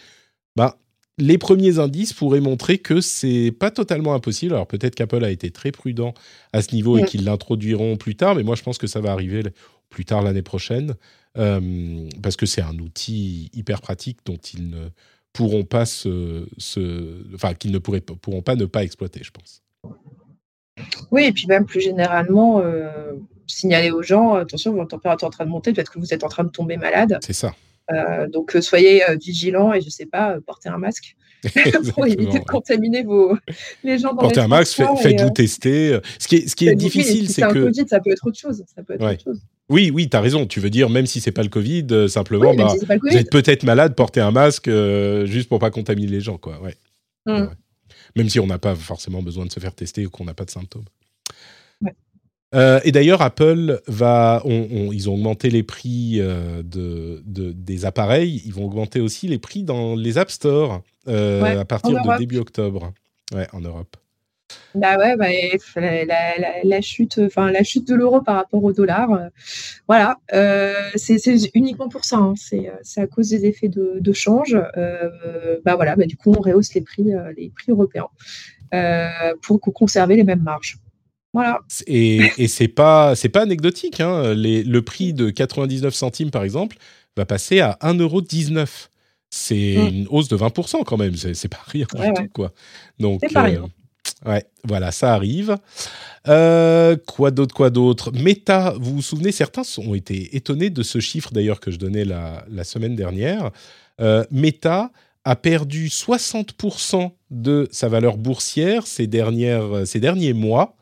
[0.57, 0.79] Bah
[1.19, 4.55] les premiers indices pourraient montrer que c'est pas totalement impossible.
[4.55, 6.15] Alors peut-être qu'Apple a été très prudent
[6.53, 9.13] à ce niveau et qu'ils l'introduiront plus tard, mais moi je pense que ça va
[9.13, 9.43] arriver
[9.91, 10.95] plus tard l'année prochaine
[11.37, 14.89] euh, parce que c'est un outil hyper pratique dont ils ne
[15.33, 16.47] pourront pas se,
[17.35, 19.63] enfin qu'ils ne pourraient, pourront pas ne pas exploiter, je pense.
[21.11, 23.13] Oui, et puis même plus généralement, euh,
[23.47, 26.23] signaler aux gens, attention, votre température est en train de monter, peut-être que vous êtes
[26.23, 27.19] en train de tomber malade.
[27.25, 27.55] C'est ça.
[27.91, 31.17] Euh, donc euh, soyez vigilants et je ne sais pas, portez un masque
[31.95, 33.37] pour éviter de contaminer vos...
[33.85, 35.99] les gens dans Portez un masque, faites-vous tester.
[36.19, 37.47] Ce qui est, ce qui est difficile, c'est que.
[37.47, 38.65] un Covid, ça peut être autre chose.
[38.75, 39.41] Ça peut être autre chose.
[39.69, 40.47] Oui, oui, tu as raison.
[40.47, 43.95] Tu veux dire, même si c'est pas le Covid, simplement, bah, vous êtes peut-être malade,
[43.95, 44.69] portez un masque
[45.27, 46.39] juste pour pas contaminer les gens.
[46.39, 46.61] Quoi.
[46.61, 46.75] Ouais.
[47.27, 47.47] Mmh
[48.17, 50.45] même si on n'a pas forcément besoin de se faire tester ou qu'on n'a pas
[50.45, 50.85] de symptômes.
[52.55, 58.43] Euh, et d'ailleurs, Apple va, ils ont augmenté les prix euh, de, des appareils.
[58.45, 62.39] Ils vont augmenter aussi les prix dans les App Store euh, à partir de début
[62.39, 62.93] octobre.
[63.35, 63.97] Ouais, en Europe.
[64.75, 65.27] Bah ouais, bah,
[66.65, 69.11] la, chute, enfin la chute de l'euro par rapport au dollar,
[69.87, 70.17] voilà,
[70.95, 71.19] c'est
[71.53, 72.17] uniquement pour ça.
[72.17, 72.35] Hein.
[72.37, 74.57] c'est à cause des effets de, change.
[75.67, 78.09] Bah voilà, bah, du coup on rehausse les prix, les prix européens
[79.43, 80.79] pour conserver les mêmes marges.
[81.33, 81.61] Voilà.
[81.87, 84.01] Et, et c'est pas c'est pas anecdotique.
[84.01, 84.35] Hein.
[84.35, 86.77] le prix de 99 centimes par exemple
[87.17, 88.89] va passer à 1,19€.
[89.31, 89.89] C'est mmh.
[89.89, 91.15] une hausse de 20% quand même.
[91.15, 92.53] C'est pas rien du tout quoi.
[92.99, 93.21] Donc.
[93.33, 93.69] Pas rien.
[94.27, 95.57] Ouais, voilà, ça arrive.
[96.29, 98.11] Euh, quoi d'autre, quoi d'autre?
[98.13, 102.05] Meta, vous vous souvenez, certains ont été étonnés de ce chiffre d'ailleurs que je donnais
[102.05, 103.51] la, semaine dernière.
[104.01, 104.91] Euh, Meta
[105.25, 110.77] a perdu 60% de sa valeur boursière ces, dernières, ces derniers mois.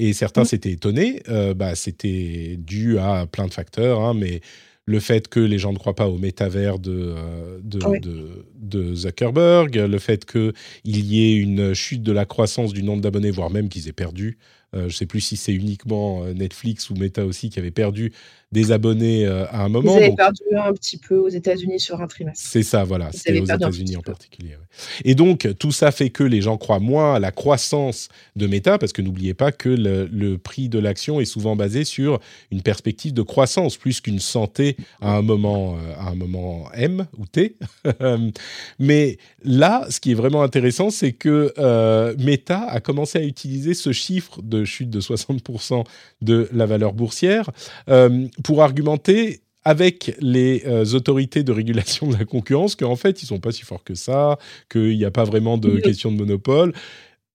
[0.00, 0.46] Et certains mmh.
[0.46, 1.22] s'étaient étonnés.
[1.28, 4.40] Euh, bah, C'était dû à plein de facteurs, hein, mais
[4.86, 9.98] le fait que les gens ne croient pas au métavers de, euh, de, Zuckerberg, le
[9.98, 10.52] fait qu'il
[10.84, 14.38] y ait une chute de la croissance du nombre d'abonnés, voire même qu'ils aient perdu
[14.72, 18.12] je ne sais plus si c'est uniquement Netflix ou Meta aussi qui avait perdu
[18.52, 19.96] des abonnés à un moment.
[19.96, 22.44] Ils avaient perdu un petit peu aux États-Unis sur un trimestre.
[22.48, 23.10] C'est ça, voilà.
[23.12, 24.56] C'était aux États-Unis en particulier.
[25.04, 28.78] Et donc, tout ça fait que les gens croient moins à la croissance de Meta,
[28.78, 32.20] parce que n'oubliez pas que le, prix de l'action est souvent basé sur
[32.50, 37.26] une perspective de croissance plus qu'une santé à un moment, à un moment M ou
[37.26, 37.56] T.
[38.78, 43.74] Mais là, ce qui est vraiment intéressant, c'est que euh, Meta a commencé à utiliser
[43.74, 45.84] ce chiffre de chute de 60%
[46.22, 47.50] de la valeur boursière
[47.88, 53.26] euh, pour argumenter avec les euh, autorités de régulation de la concurrence qu'en fait, ils
[53.26, 54.38] sont pas si forts que ça,
[54.70, 56.72] qu'il n'y a pas vraiment de question de monopole.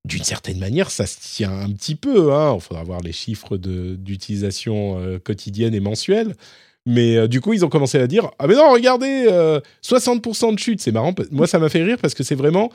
[0.05, 2.33] D'une certaine manière, ça se tient un petit peu.
[2.33, 2.55] Hein.
[2.55, 6.35] Il faudra voir les chiffres d'utilisation quotidienne et mensuelle.
[6.85, 9.25] Mais euh, du coup, ils ont commencé à dire Ah, mais non, regardez,
[9.83, 11.13] 60% euh, de chute, c'est marrant.
[11.31, 12.71] Moi, ça m'a fait rire parce que c'est vraiment,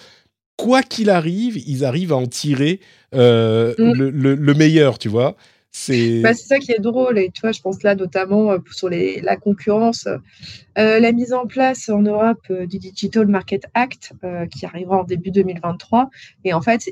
[0.57, 2.81] quoi qu'il arrive, ils arrivent à en tirer
[3.14, 3.93] euh, mm.
[3.93, 5.37] le, meilleur, tu vois.
[6.23, 7.18] Bah, c'est ça qui est drôle.
[7.18, 10.07] Et tu vois, je pense là notamment euh, sur la concurrence,
[10.79, 14.12] euh, la mise en place en Europe euh, du Digital Market Act
[14.51, 16.11] qui arrivera en début 2023.
[16.45, 16.91] Et en fait,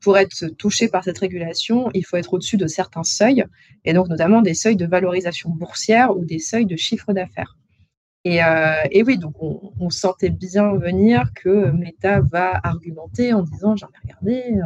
[0.00, 3.44] pour être touché par cette régulation, il faut être au-dessus de certains seuils,
[3.84, 7.56] et donc notamment des seuils de valorisation boursière ou des seuils de chiffre d'affaires.
[8.24, 8.40] Et,
[9.02, 14.60] oui, donc on, sentait bien venir que Meta va argumenter en disant, j'en ai regardé,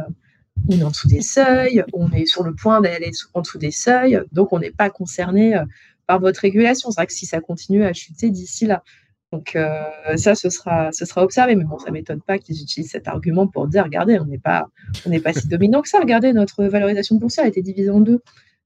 [0.69, 4.21] est en dessous des seuils, on est sur le point d'aller en dessous des seuils,
[4.31, 5.65] donc on n'est pas concerné euh,
[6.07, 6.91] par votre régulation.
[6.91, 8.83] C'est vrai que si ça continue à chuter d'ici là,
[9.31, 9.83] donc euh,
[10.17, 11.55] ça, ce sera, ce sera observé.
[11.55, 14.67] Mais bon, ça m'étonne pas qu'ils utilisent cet argument pour dire, regardez, on n'est pas,
[15.05, 15.99] on n'est pas si dominant que ça.
[15.99, 18.19] Regardez, notre valorisation boursière a été divisée en deux.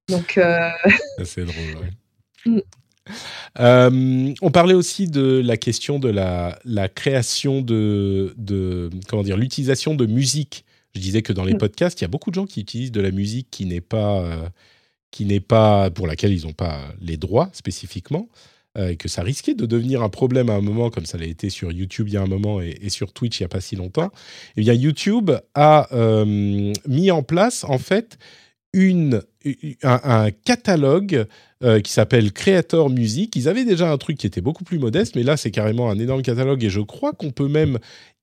[0.10, 0.70] Donc euh,
[1.24, 1.91] c'est drôle.
[2.46, 2.60] Mm.
[4.41, 9.93] on parlait aussi de la question de la, la création de, de comment dire l'utilisation
[9.93, 10.64] de musique
[10.96, 11.60] je disais que dans les mm.
[11.60, 14.22] podcasts, il y a beaucoup de gens qui utilisent de la musique qui n'est pas,
[14.22, 14.48] euh,
[15.12, 18.30] qui n'est pas pour laquelle ils n'ont pas les droits spécifiquement,
[18.78, 21.26] euh, et que ça risquait de devenir un problème à un moment, comme ça l'a
[21.26, 23.62] été sur YouTube il y a un moment et, sur Twitch il n'y a pas
[23.62, 24.08] si longtemps.
[24.08, 24.10] Et
[24.58, 28.18] eh bien YouTube a euh, mis en place en fait
[28.72, 29.22] une,
[29.84, 31.26] un, catalogue
[31.84, 33.36] qui s'appelle Creator Music.
[33.38, 35.98] Ils avaient déjà un truc qui était beaucoup plus modeste, mais là c'est carrément un
[35.98, 37.80] énorme catalogue et je crois qu'on peut même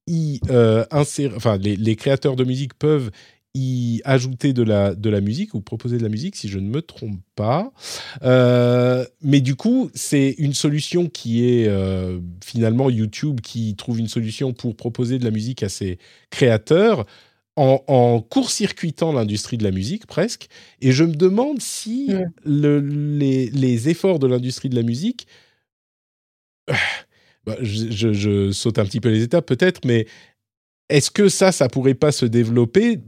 [0.06, 3.10] y euh, enfin, les, créateurs de musique peuvent
[3.54, 6.68] y ajouter de la, de la musique ou proposer de la musique, si je ne
[6.68, 7.72] me trompe pas.
[8.22, 14.08] Euh, mais du coup, c'est une solution qui est euh, finalement YouTube qui trouve une
[14.08, 15.98] solution pour proposer de la musique à ses
[16.30, 17.04] créateurs
[17.56, 20.48] en, court-circuitant l'industrie de la musique presque.
[20.80, 22.08] Et je me demande si
[22.46, 25.26] le, les, les, efforts de l'industrie de la musique
[27.46, 30.06] bah, je, saute un petit peu les étapes peut-être, mais
[30.88, 33.00] est-ce que ça, ça pourrait pas se développer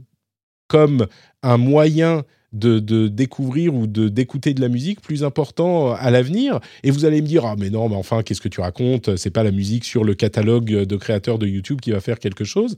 [0.67, 1.07] comme
[1.43, 6.59] un moyen de, découvrir ou de d'écouter de la musique plus important à l'avenir?
[6.83, 9.15] Et vous allez me dire ah mais non mais enfin qu'est-ce que tu racontes?
[9.17, 12.43] C'est pas la musique sur le catalogue de créateurs de YouTube qui va faire quelque
[12.43, 12.75] chose.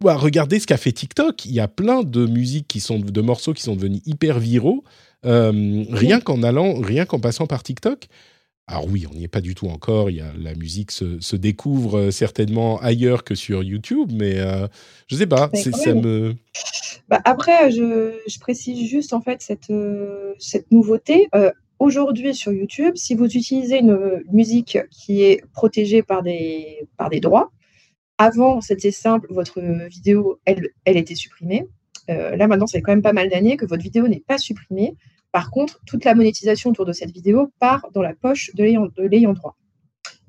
[0.00, 1.44] Bah, regardez ce qu'a fait TikTok.
[1.44, 4.84] Il y a plein de musiques qui sont de morceaux qui sont devenus hyper viraux
[5.26, 8.06] euh, rien qu'en allant rien qu'en passant par TikTok
[8.68, 10.10] alors oui, on n'y est pas du tout encore.
[10.10, 14.68] Il y a, la musique se, découvre euh, certainement ailleurs que sur YouTube, mais euh,
[15.06, 15.50] je ne sais pas.
[15.54, 16.34] ça me.
[17.08, 21.28] Bah, après, je, précise juste en fait cette, euh, cette nouveauté.
[21.78, 27.20] Aujourd'hui sur YouTube, si vous utilisez une musique qui est protégée par des, par des
[27.20, 27.52] droits,
[28.18, 31.68] avant c'était simple, votre vidéo elle, elle était supprimée.
[32.08, 34.96] là maintenant, c'est quand même pas mal d'années que votre vidéo n'est pas supprimée.
[35.38, 39.32] Par contre, toute la monétisation autour de cette vidéo part dans la poche de l'ayant
[39.34, 39.56] droit.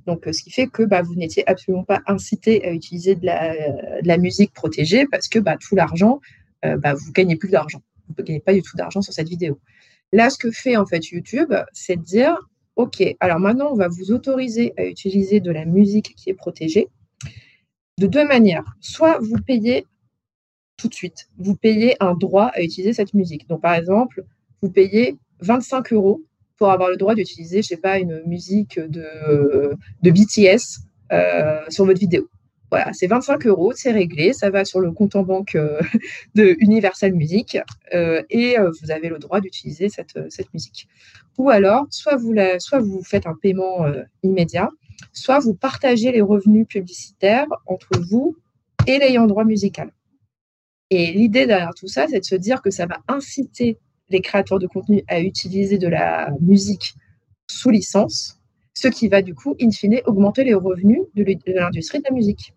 [0.06, 3.26] Donc, euh, ce qui fait que bah, vous n'étiez absolument pas incité à utiliser de
[3.26, 6.20] la, musique protégée parce que bah, tout l'argent,
[6.64, 7.82] euh, bah, vous ne gagnez plus d'argent.
[8.08, 9.60] Vous ne gagnez pas du tout d'argent sur cette vidéo.
[10.14, 12.38] Là, ce que fait en fait YouTube, c'est de dire
[12.76, 16.88] OK, alors maintenant, on va vous autoriser à utiliser de la musique qui est protégée
[17.98, 18.76] de deux manières.
[18.80, 19.88] Soit vous payez
[20.78, 23.50] tout de suite, vous payez un droit à utiliser cette musique.
[23.50, 24.24] Donc, par exemple,
[24.62, 26.22] vous payez 25 euros
[26.58, 30.82] pour avoir le droit d'utiliser, je sais pas, une musique de, de BTS
[31.12, 32.30] euh, sur votre vidéo.
[32.70, 35.82] Voilà, c'est 25 euros, c'est réglé, ça va sur le compte en banque euh,
[36.36, 37.58] de Universal Music
[37.96, 40.88] euh, et vous avez le droit d'utiliser cette, cette, musique.
[41.40, 43.86] Ou alors, soit vous, la, soit vous faites un paiement
[44.22, 44.70] immédiat,
[45.14, 48.36] soit vous partagez les revenus publicitaires entre vous
[48.86, 49.92] et l'ayant droit musical.
[50.92, 53.80] Et l'idée derrière tout ça, c'est de se dire que ça va inciter
[54.10, 56.96] les créateurs de contenu à utiliser de la musique
[57.48, 58.40] sous licence,
[58.74, 62.54] ce qui va du coup, in fine, augmenter les revenus de l'industrie de la musique.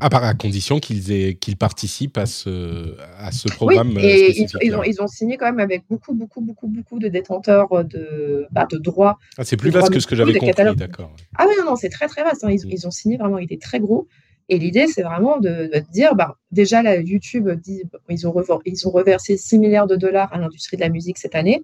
[0.00, 3.92] À part à condition qu'ils qu'ils participent à ce, à ce programme.
[3.94, 6.98] Oui, et ils, ils, ont, ils, ont, signé quand même avec beaucoup, beaucoup, beaucoup, beaucoup
[6.98, 9.18] de détenteurs de, bah, de droits.
[9.38, 11.14] Ah, c'est plus vaste que ce que j'avais compris, d'accord.
[11.36, 12.42] Ah oui, non, non, c'est très, très vaste.
[12.42, 12.50] Hein.
[12.50, 12.70] Ils, mm.
[12.70, 14.08] ils, ont signé vraiment, il était très gros.
[14.52, 19.86] Et l'idée, c'est vraiment de, dire, bah, déjà, YouTube, dit, ils, ont reversé 6 milliards
[19.86, 21.62] de dollars à l'industrie de la musique cette année,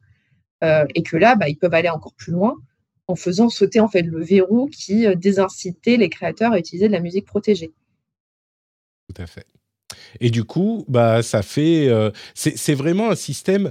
[0.65, 2.55] euh, et que là, bah, ils peuvent aller encore plus loin
[3.07, 6.95] en faisant sauter en fait le verrou qui euh, désincitait les créateurs à utiliser de
[6.95, 7.73] la musique protégée.
[9.07, 9.45] Tout à fait.
[10.21, 11.89] Et du coup, bah, ça fait.
[11.89, 13.71] Euh, c'est vraiment un système.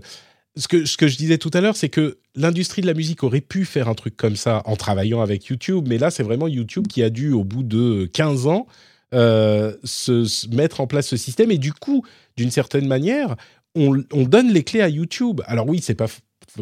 [0.56, 3.66] Ce que je disais tout à l'heure, c'est que l'industrie de la musique aurait pu
[3.66, 7.02] faire un truc comme ça en travaillant avec YouTube, mais là, c'est vraiment YouTube qui
[7.02, 8.68] a dû, au bout de 15 ans,
[9.14, 11.52] euh, se, mettre en place ce système.
[11.52, 12.06] Et du coup,
[12.36, 13.36] d'une certaine manière,
[13.76, 15.42] on, on, donne les clés à YouTube.
[15.46, 16.08] Alors oui, c'est pas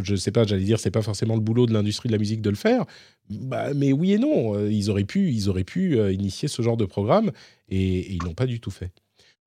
[0.01, 2.41] je sais pas, j'allais dire, c'est pas forcément le boulot de l'industrie de la musique
[2.41, 2.85] de le faire.
[3.29, 6.61] Bah, mais oui et non, euh, ils auraient pu, ils auraient pu euh, initier ce
[6.61, 7.31] genre de programme
[7.69, 8.91] et, ils l'ont pas du tout fait.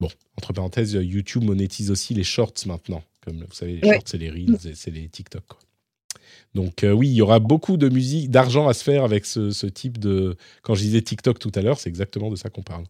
[0.00, 3.02] Bon, entre parenthèses, YouTube monétise aussi les shorts maintenant.
[3.24, 5.44] Comme vous savez, les shorts, c'est les reels et c'est les TikTok.
[6.54, 9.66] Donc euh, oui, il y aura beaucoup de musique, d'argent à se faire avec ce,
[9.66, 10.36] type de.
[10.62, 12.84] Quand je disais TikTok tout à l'heure, c'est exactement de ça qu'on parle.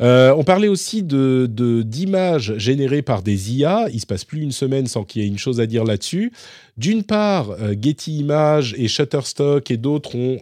[0.00, 1.48] Euh, on parlait aussi de,
[1.84, 3.88] d'images générées par des IA.
[3.92, 6.32] Il se passe plus une semaine sans qu'il y ait une chose à dire là-dessus.
[6.76, 10.38] D'une part, euh, Getty Images et Shutterstock et d'autres ont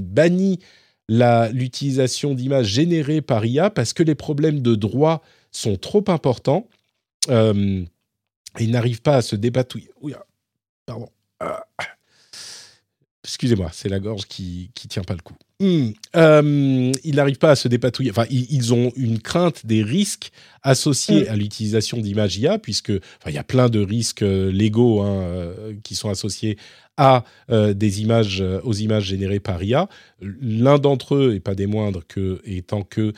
[0.00, 0.58] banni
[1.08, 5.22] l'utilisation d'images générées par IA parce que les problèmes de droit
[5.52, 6.68] sont trop importants.
[7.28, 7.86] ils
[8.60, 9.90] n'arrivent pas à se dépatouiller.
[10.86, 11.08] pardon.
[13.28, 15.36] Excusez-moi, c'est la gorge qui qui tient pas le coup.
[15.60, 15.88] Hmm.
[16.14, 18.12] Euh, ils n'arrivent pas à se dépatouiller.
[18.12, 20.30] Enfin, ils, ont une crainte des risques
[20.62, 21.32] associés hmm.
[21.32, 22.92] à l'utilisation d'images IA, puisque
[23.26, 26.56] il y a plein de risques euh, légaux hein, euh, qui sont associés
[27.00, 29.88] à des images, aux images générées par IA.
[30.20, 33.12] L'un d'entre eux, et pas des moindres, que, étant que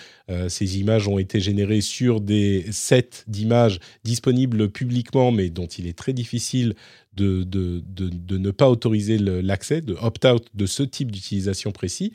[0.49, 5.97] ces images ont été générées sur des sets d'images disponibles publiquement, mais dont il est
[5.97, 6.75] très difficile
[7.15, 12.13] de, de, de, ne pas autoriser l'accès, de opt-out de ce type d'utilisation précis.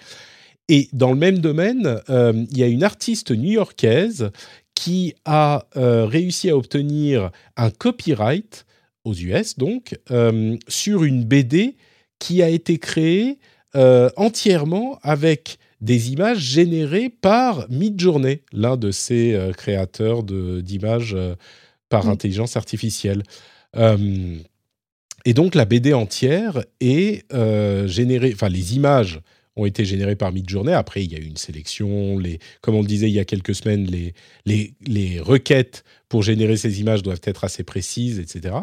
[0.68, 4.32] Et dans le même domaine, euh, il y a une artiste new-yorkaise
[4.74, 8.66] qui a euh, réussi à obtenir un copyright
[9.04, 11.76] aux US, donc, euh, sur une BD
[12.20, 13.38] qui a été créée
[14.16, 21.18] entièrement avec des images générées par Midjourney, l'un de ces créateurs d'images
[21.90, 23.24] par intelligence artificielle.
[25.26, 29.20] Et donc la BD entière est euh, générée, enfin les images
[29.56, 30.74] ont été générées par Midjourney.
[30.74, 32.20] Après, il y a eu une sélection.
[32.20, 34.14] Les, comme on le disait il y a quelques semaines, les,
[34.46, 38.56] les, les requêtes pour générer ces images doivent être assez précises, etc.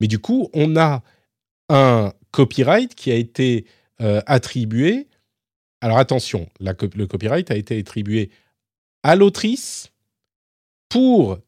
[0.00, 1.02] Mais du coup, on a
[1.68, 3.66] un copyright qui a été
[4.00, 5.08] euh, attribué.
[5.80, 8.30] Alors attention, le copyright a été attribué
[9.02, 9.92] à l'autrice
[10.88, 11.38] pour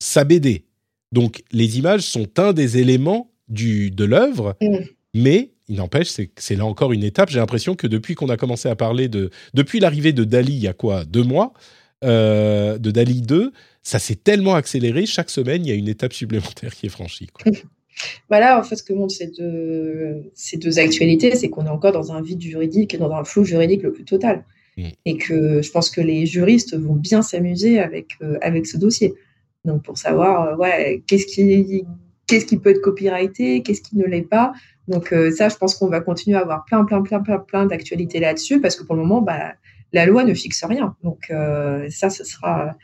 [0.00, 0.64] sa BD.
[1.12, 4.76] Donc les images sont un des éléments du, de l'œuvre, mm.
[5.14, 7.28] mais il n'empêche, c'est là encore une étape.
[7.28, 9.30] J'ai l'impression que depuis qu'on a commencé à parler de...
[9.52, 11.52] Depuis l'arrivée de Dali, il y a quoi Deux mois
[12.04, 15.04] euh, De Dali 2, ça s'est tellement accéléré.
[15.04, 17.28] Chaque semaine, il y a une étape supplémentaire qui est franchie.
[18.30, 21.92] Voilà, en fait, ce que montrent ces deux, ces deux actualités, c'est qu'on est encore
[21.92, 24.44] dans un vide juridique et dans un flou juridique le plus total.
[24.78, 24.88] Mm.
[25.04, 29.12] Et que je pense que les juristes vont bien s'amuser avec, euh, avec ce dossier.
[29.66, 31.84] Donc, pour savoir, euh, ouais, qu'est-ce qui
[32.28, 34.52] qu'est-ce qui peut être copyrighté, qu'est-ce qui ne l'est pas?
[34.86, 37.66] Donc euh, ça, je pense qu'on va continuer à avoir plein, plein, plein, plein, plein
[37.66, 39.54] d'actualités là-dessus parce que pour le moment, bah,
[39.92, 40.94] la loi ne fixe rien.
[41.02, 42.76] Donc euh, ça, ce sera,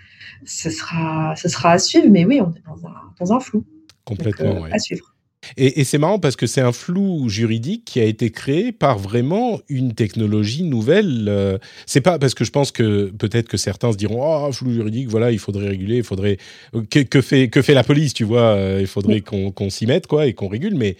[0.45, 2.09] ce sera, ce sera à suivre.
[2.11, 3.65] Mais oui, on est dans un, dans un flou.
[4.05, 5.14] Complètement, Donc, euh, À suivre.
[5.57, 9.61] Et, c'est marrant parce que c'est un flou juridique qui a été créé par vraiment
[9.69, 11.27] une technologie nouvelle.
[11.29, 14.73] Euh, c'est pas parce que je pense que peut-être que certains se diront oh flou
[14.73, 16.39] juridique, voilà, il faudrait réguler, il faudrait
[16.91, 20.27] que, fait que fait la police, tu vois, euh, il faudrait qu'on s'y mette quoi
[20.27, 20.97] et qu'on régule, mais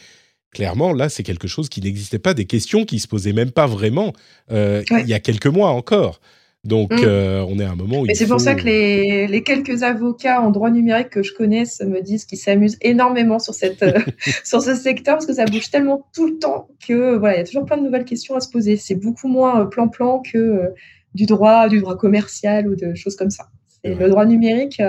[0.53, 3.67] clairement là c'est quelque chose qui n'existait pas, des questions qui se posaient même pas
[3.67, 4.13] vraiment
[4.53, 6.21] euh, il y a quelques mois encore.
[6.65, 7.05] Donc, mm.
[7.05, 8.07] euh, on est à un moment où.
[8.07, 11.65] Mais c'est pour ça que les, les, quelques avocats en droit numérique que je connais
[11.85, 13.99] me disent qu'ils s'amusent énormément sur, cette, euh,
[14.45, 17.43] sur ce secteur parce que ça bouge tellement tout le temps que voilà, il y
[17.43, 18.77] a toujours plein de nouvelles questions à se poser.
[18.77, 20.73] C'est beaucoup moins euh, plan-plan que
[21.15, 23.49] du droit, du droit commercial ou de choses comme ça.
[23.85, 24.83] Et le droit numérique,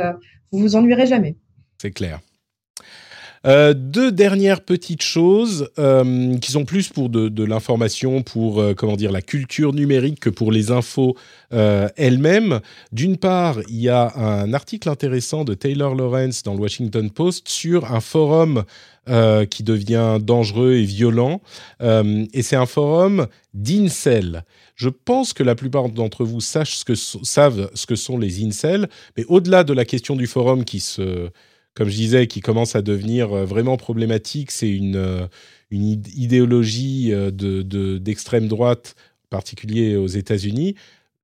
[0.51, 1.35] vous vous ennuierez jamais.
[1.81, 2.21] C'est clair.
[3.45, 8.95] Euh, deux dernières petites choses euh, qui sont plus pour de, l'information, pour euh, comment
[8.95, 11.15] dire la culture numérique que pour les infos
[11.51, 12.59] elles-mêmes.
[12.91, 17.47] D'une part, il y a un article intéressant de Taylor Lawrence dans le Washington Post
[17.47, 18.65] sur un forum
[19.49, 21.39] qui devient dangereux et violent.
[21.81, 24.43] et c'est un forum d'incel.
[24.75, 29.63] Je pense que la plupart d'entre vous savent ce que sont les incels, mais au-delà
[29.63, 31.29] de la question du forum qui se
[31.75, 34.51] comme je disais, qui commence à devenir euh, vraiment problématique.
[34.51, 35.27] C'est une, euh,
[35.69, 37.31] une idéologie euh,
[37.99, 38.95] d'extrême de, droite,
[39.25, 40.75] en particulier aux États-Unis.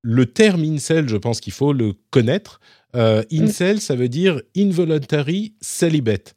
[0.01, 2.59] Le terme incel, je pense qu'il faut le connaître.
[2.93, 6.35] incel, ça veut dire involuntary celibate.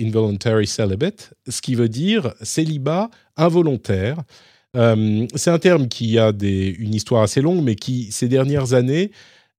[0.00, 4.22] involuntary celibate, ce qui veut dire célibat involontaire.
[4.74, 9.10] c'est un terme qui a des, une histoire assez longue, mais qui, ces dernières années,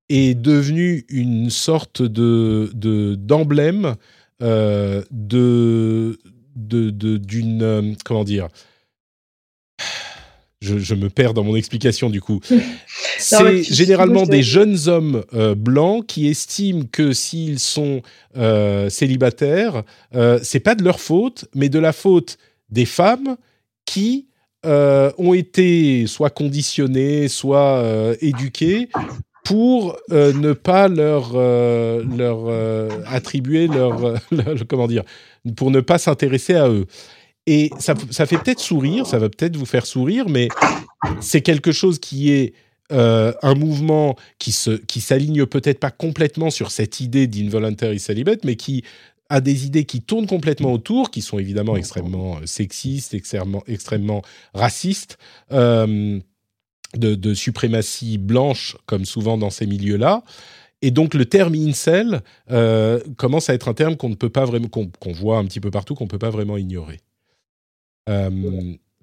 [0.10, 2.72] est devenu une sorte de
[3.16, 3.96] d'emblème
[4.42, 6.18] euh, de
[6.56, 8.48] d'une euh, comment dire?
[10.60, 12.40] Je, me perds dans mon explication du coup.
[13.20, 18.02] C'est généralement des jeunes hommes euh, blancs qui estiment que s'ils sont
[18.90, 19.84] célibataires,
[20.42, 22.38] c'est pas de leur faute, mais de la faute
[22.70, 23.38] des femmes
[23.86, 24.28] qui
[24.64, 28.90] ont été soit conditionnées, soit éduquées
[29.48, 34.16] pour euh, ne pas leur, euh, leur euh, attribuer leur,
[34.68, 35.04] comment dire,
[35.56, 36.86] pour ne pas s'intéresser à eux.
[37.46, 40.50] Et ça, ça fait peut-être sourire, ça va peut-être vous faire sourire, mais
[41.22, 42.54] c'est quelque chose qui est
[42.90, 48.56] un mouvement qui se qui s'aligne peut-être pas complètement sur cette idée d'involuntary celibate, mais
[48.56, 48.84] qui
[49.30, 54.22] a des idées qui tournent complètement autour, qui sont évidemment extrêmement sexistes, extrêmement, extrêmement
[54.54, 55.18] racistes
[56.96, 60.24] de, suprématie blanche, comme souvent dans ces milieux-là.
[60.82, 62.22] Et donc le terme incel
[62.52, 65.60] euh, commence à être un terme qu'on ne peut pas vraiment, qu'on voit un petit
[65.60, 67.00] peu partout, qu'on ne peut pas vraiment ignorer.
[68.10, 68.30] Euh,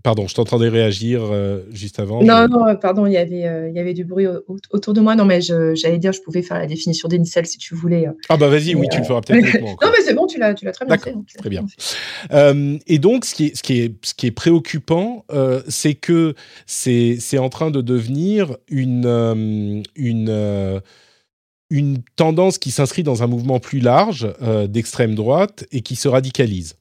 [0.05, 2.23] Pardon, je t'entendais réagir euh, juste avant.
[2.23, 4.27] Non, non, euh, pardon, il y avait, euh, il y avait du bruit
[4.69, 5.17] autour de moi.
[5.17, 8.05] Non, mais j'allais dire, je pouvais faire la définition d'incel si tu voulais.
[8.29, 10.67] Ah bah vas-y, oui, tu le feras peut-être non, mais c'est bon, tu l'as, tu
[10.67, 11.15] l'as très bien fait.
[11.39, 11.65] Très bien.
[12.87, 15.25] et donc, ce qui est, ce qui est, ce qui est préoccupant,
[15.69, 16.35] c'est que
[16.67, 20.83] c'est, c'est en train de devenir une, une
[21.71, 24.29] une tendance qui s'inscrit dans un mouvement plus large
[24.69, 26.77] d'extrême droite et qui se radicalise.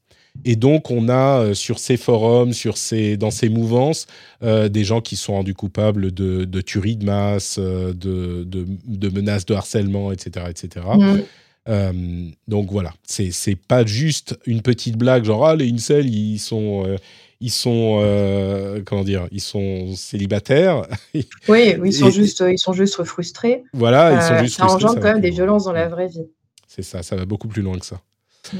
[0.45, 4.07] Et donc, on a euh, sur ces forums, sur ces, dans ces mouvances,
[4.41, 9.09] euh, des gens qui sont rendus coupables de, de tueries de masse, euh, de, de,
[9.09, 10.47] menaces de harcèlement, etc.
[10.49, 10.85] etc.
[11.65, 12.31] Mmh.
[12.49, 16.83] donc voilà, c'est c'est pas juste une petite blague genre ah les incels ils sont
[17.39, 18.01] ils sont
[18.85, 20.85] comment dire ils sont célibataires.
[21.47, 23.63] oui, ils sont juste ils sont juste frustrés.
[23.71, 26.27] Voilà, ils sont juste ça engendre quand même des violences dans la vraie vie.
[26.67, 28.01] C'est ça, ça va beaucoup plus loin que ça.
[28.51, 28.57] Mmh.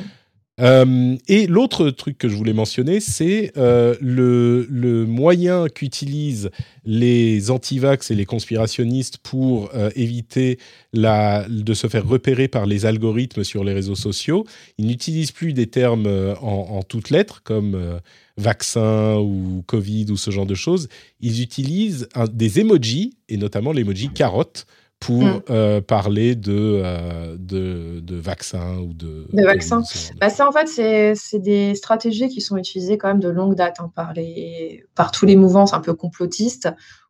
[0.61, 6.51] Euh, et l'autre truc que je voulais mentionner, c'est euh, le, moyen qu'utilisent
[6.85, 10.59] les antivax et les conspirationnistes pour euh, éviter
[10.93, 14.45] de se faire repérer par les algorithmes sur les réseaux sociaux.
[14.77, 16.07] Ils n'utilisent plus des termes
[16.41, 17.99] en, toutes lettres comme
[18.37, 20.87] vaccin ou Covid ou ce genre de choses.
[21.19, 24.67] Ils utilisent des emojis, et notamment l'emoji carotte,
[25.05, 25.41] pour mm.
[25.49, 29.27] euh, parler de, euh, de, de, vaccins ou de...
[29.33, 29.83] De vaccins.
[30.19, 33.77] Bah, ça, en fait, c'est des stratégies qui sont utilisées quand même de longue date
[33.79, 36.69] hein, par, les, par tous les mouvances un peu complotistes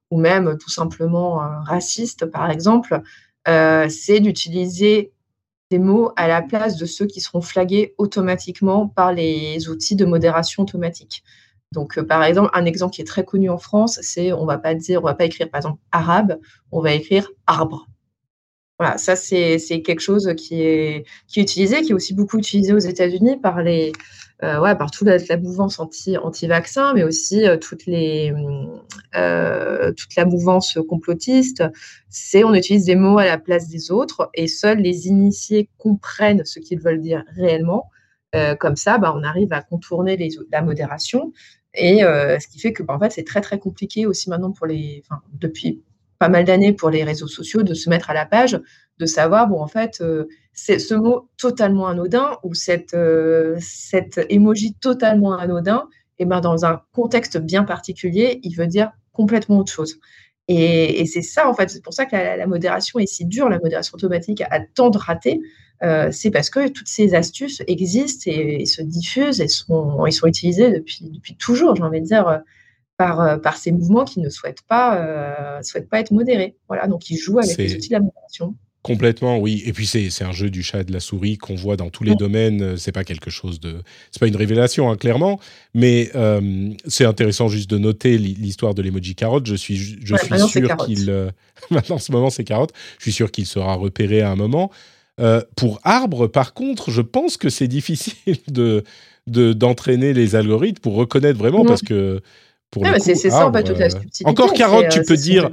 [0.09, 3.01] ou même tout simplement euh, racistes, par exemple.
[3.45, 5.11] c'est d'utiliser
[5.69, 10.05] des mots à la place de ceux qui seront flagués automatiquement par les outils de
[10.05, 11.23] modération automatique.
[11.73, 14.57] Donc, euh, par exemple, un exemple qui est très connu en France, c'est on va
[14.57, 16.39] pas dire, on va pas écrire par exemple arabe,
[16.71, 17.87] on va écrire arbre.
[18.79, 22.73] Voilà, ça c'est quelque chose qui est, qui est utilisé, qui est aussi beaucoup utilisé
[22.73, 23.91] aux États-Unis par les,
[24.43, 27.57] euh, ouais, par toute la, mouvance anti, anti-vaccin, mais aussi euh,
[27.87, 28.33] les,
[29.95, 31.63] toute la mouvance complotiste.
[32.09, 36.43] C'est on utilise des mots à la place des autres et seuls les initiés comprennent
[36.45, 37.89] ce qu'ils veulent dire réellement.
[38.59, 40.17] comme ça, bah, on arrive à contourner
[40.51, 41.31] la modération
[41.73, 44.51] et euh, ce qui fait que, bah, en fait, c'est très très compliqué aussi maintenant
[44.51, 45.81] pour les, enfin, depuis
[46.19, 48.59] pas mal d'années pour les réseaux sociaux de se mettre à la page,
[48.99, 54.25] de savoir, bon, en fait, euh, c'est ce mot totalement anodin ou cette, euh, cette
[54.29, 55.87] emoji totalement anodin,
[56.19, 59.99] et ben, dans un contexte bien particulier, il veut dire complètement autre chose.
[60.49, 63.59] Et, c'est ça, en fait, c'est pour ça que la, modération est si dure, la
[63.59, 65.39] modération automatique a tant de ratés,
[65.83, 71.09] euh, c'est parce que toutes ces astuces existent et, se diffusent et sont, utilisés depuis,
[71.09, 72.37] depuis toujours, j'ai envie de dire, euh,
[72.97, 76.57] par, euh, par ces mouvements qui ne souhaitent pas, souhaitent pas être modérés.
[76.67, 78.55] Voilà, donc ils jouent avec les outils de la modération.
[78.83, 79.63] Complètement, oui.
[79.65, 82.03] Et puis c'est un jeu du chat et de la souris qu'on voit dans tous
[82.03, 82.75] les domaines.
[82.75, 83.77] C'est pas quelque chose de,
[84.11, 85.39] c'est pas une révélation hein, clairement,
[85.73, 89.45] mais euh, c'est intéressant juste de noter l'histoire de l'emoji carotte.
[89.45, 91.31] Je suis, je suis sûr qu'il, euh,
[91.71, 92.73] maintenant en ce moment c'est carotte.
[92.97, 94.69] Je suis sûr qu'il sera repéré à un moment.
[95.21, 98.83] Euh, pour arbre, par contre, je pense que c'est difficile de
[99.27, 102.21] d'entraîner les algorithmes pour reconnaître vraiment parce que
[102.69, 104.25] pour ah, c'est ça en fait toute la subtilité.
[104.25, 105.49] Encore carotte, tu peux dire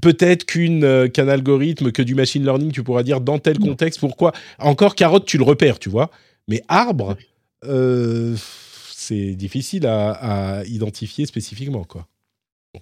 [0.00, 4.00] peut-être qu'une euh, qu'un algorithme, que du machine learning, tu pourras dire dans tel contexte,
[4.00, 4.32] pourquoi.
[4.58, 6.10] Encore carotte, tu le repères, tu vois.
[6.48, 7.16] Mais arbre,
[7.64, 8.36] euh,
[8.94, 12.06] c'est difficile à, identifier spécifiquement, quoi.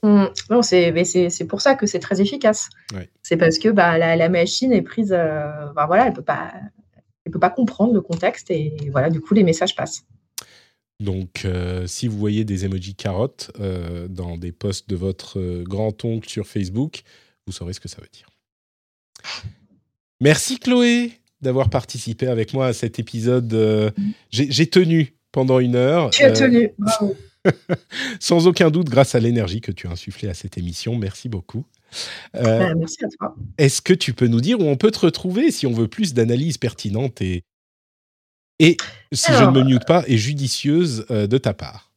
[0.03, 0.25] Mmh.
[0.51, 2.69] non, c'est pour ça que c'est très efficace.
[3.23, 6.53] C'est parce que bah, la, machine est prise, euh, bah, voilà, elle peut pas,
[7.25, 10.05] elle peut pas comprendre le contexte et voilà, du coup les messages passent.
[11.05, 15.63] Donc, euh, si vous voyez des emojis carottes euh, dans des posts de votre euh,
[15.63, 17.03] grand-oncle sur Facebook,
[17.47, 18.27] vous saurez ce que ça veut dire.
[20.21, 21.13] Merci Chloé
[21.43, 23.93] d'avoir participé avec moi à cet épisode.
[24.31, 26.09] J'ai tenu pendant une heure.
[26.09, 27.15] Tu as tenu, bravo.
[28.21, 30.97] Sans aucun doute, grâce à l'énergie que tu as insufflée à cette émission.
[30.97, 31.67] Merci beaucoup.
[32.33, 33.37] Bah, merci à toi.
[33.59, 36.15] Est-ce que tu peux nous dire où on peut te retrouver si on veut plus
[36.15, 37.45] d'analyse pertinente et
[38.59, 38.77] et,
[39.13, 41.93] si je ne me mute pas, est judicieuse euh, de ta part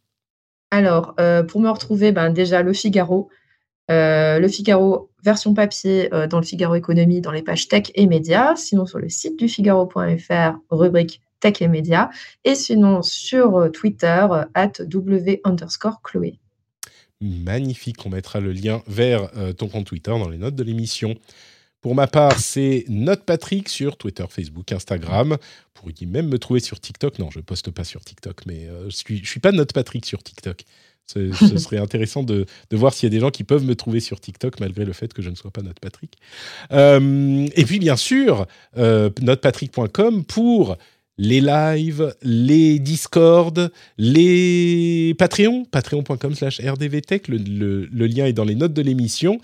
[0.71, 3.29] Alors, euh, pour me retrouver, ben, déjà Le Figaro.
[3.89, 8.55] Euh, le Figaro, version papier dans le Figaro Économie, dans les pages tech et médias.
[8.55, 12.09] Sinon, sur le site du Figaro.fr, rubrique tech et médias.
[12.43, 16.37] Et sinon, sur Twitter, at W underscore Chloé.
[17.21, 21.15] Magnifique, on mettra le lien vers ton compte Twitter dans les notes de l'émission.
[21.87, 25.37] Pour ma part, c'est Note Patrick sur Twitter, Facebook, Instagram.
[25.39, 27.17] Vous pourriez même me trouver sur TikTok.
[27.17, 29.53] Non, je ne poste pas sur TikTok, mais euh, je ne suis, je suis pas
[29.53, 30.65] Note Patrick sur TikTok.
[31.05, 34.19] Ce, serait intéressant de, voir s'il y a des gens qui peuvent me trouver sur
[34.19, 36.17] TikTok malgré le fait que je ne sois pas Note Patrick.
[36.73, 38.47] Euh, et puis bien sûr,
[38.77, 40.75] euh, notepatrick.com pour
[41.17, 48.73] les lives, les Discord, les Patreon, patreon.com slash rdvtech, le, lien est dans les notes
[48.73, 49.39] de l'émission.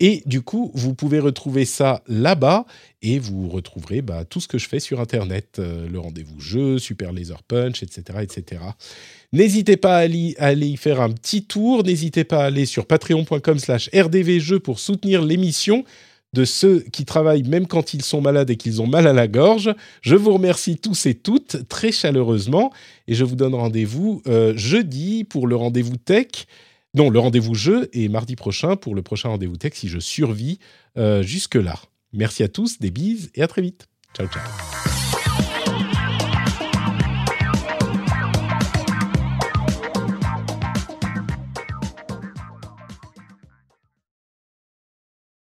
[0.00, 2.66] Et du coup, vous pouvez retrouver ça là-bas
[3.00, 6.78] et vous retrouverez bah, tout ce que je fais sur Internet, euh, le rendez-vous jeu,
[6.78, 8.18] Super Laser Punch, etc.
[8.22, 8.62] etc.
[9.32, 13.58] N'hésitez pas à aller, y faire un petit tour, n'hésitez pas à aller sur patreon.com
[13.58, 15.84] slash rdvjeux pour soutenir l'émission
[16.34, 19.28] de ceux qui travaillent même quand ils sont malades et qu'ils ont mal à la
[19.28, 19.72] gorge.
[20.02, 22.72] Je vous remercie tous et toutes très chaleureusement
[23.06, 26.46] et je vous donne rendez-vous euh, jeudi pour le rendez-vous tech.
[26.94, 30.58] Non, le rendez-vous jeu et mardi prochain pour le prochain rendez-vous tech si je survis
[30.98, 31.78] euh, jusque-là.
[32.12, 33.86] Merci à tous, des bises et à très vite.
[34.14, 35.03] Ciao, ciao.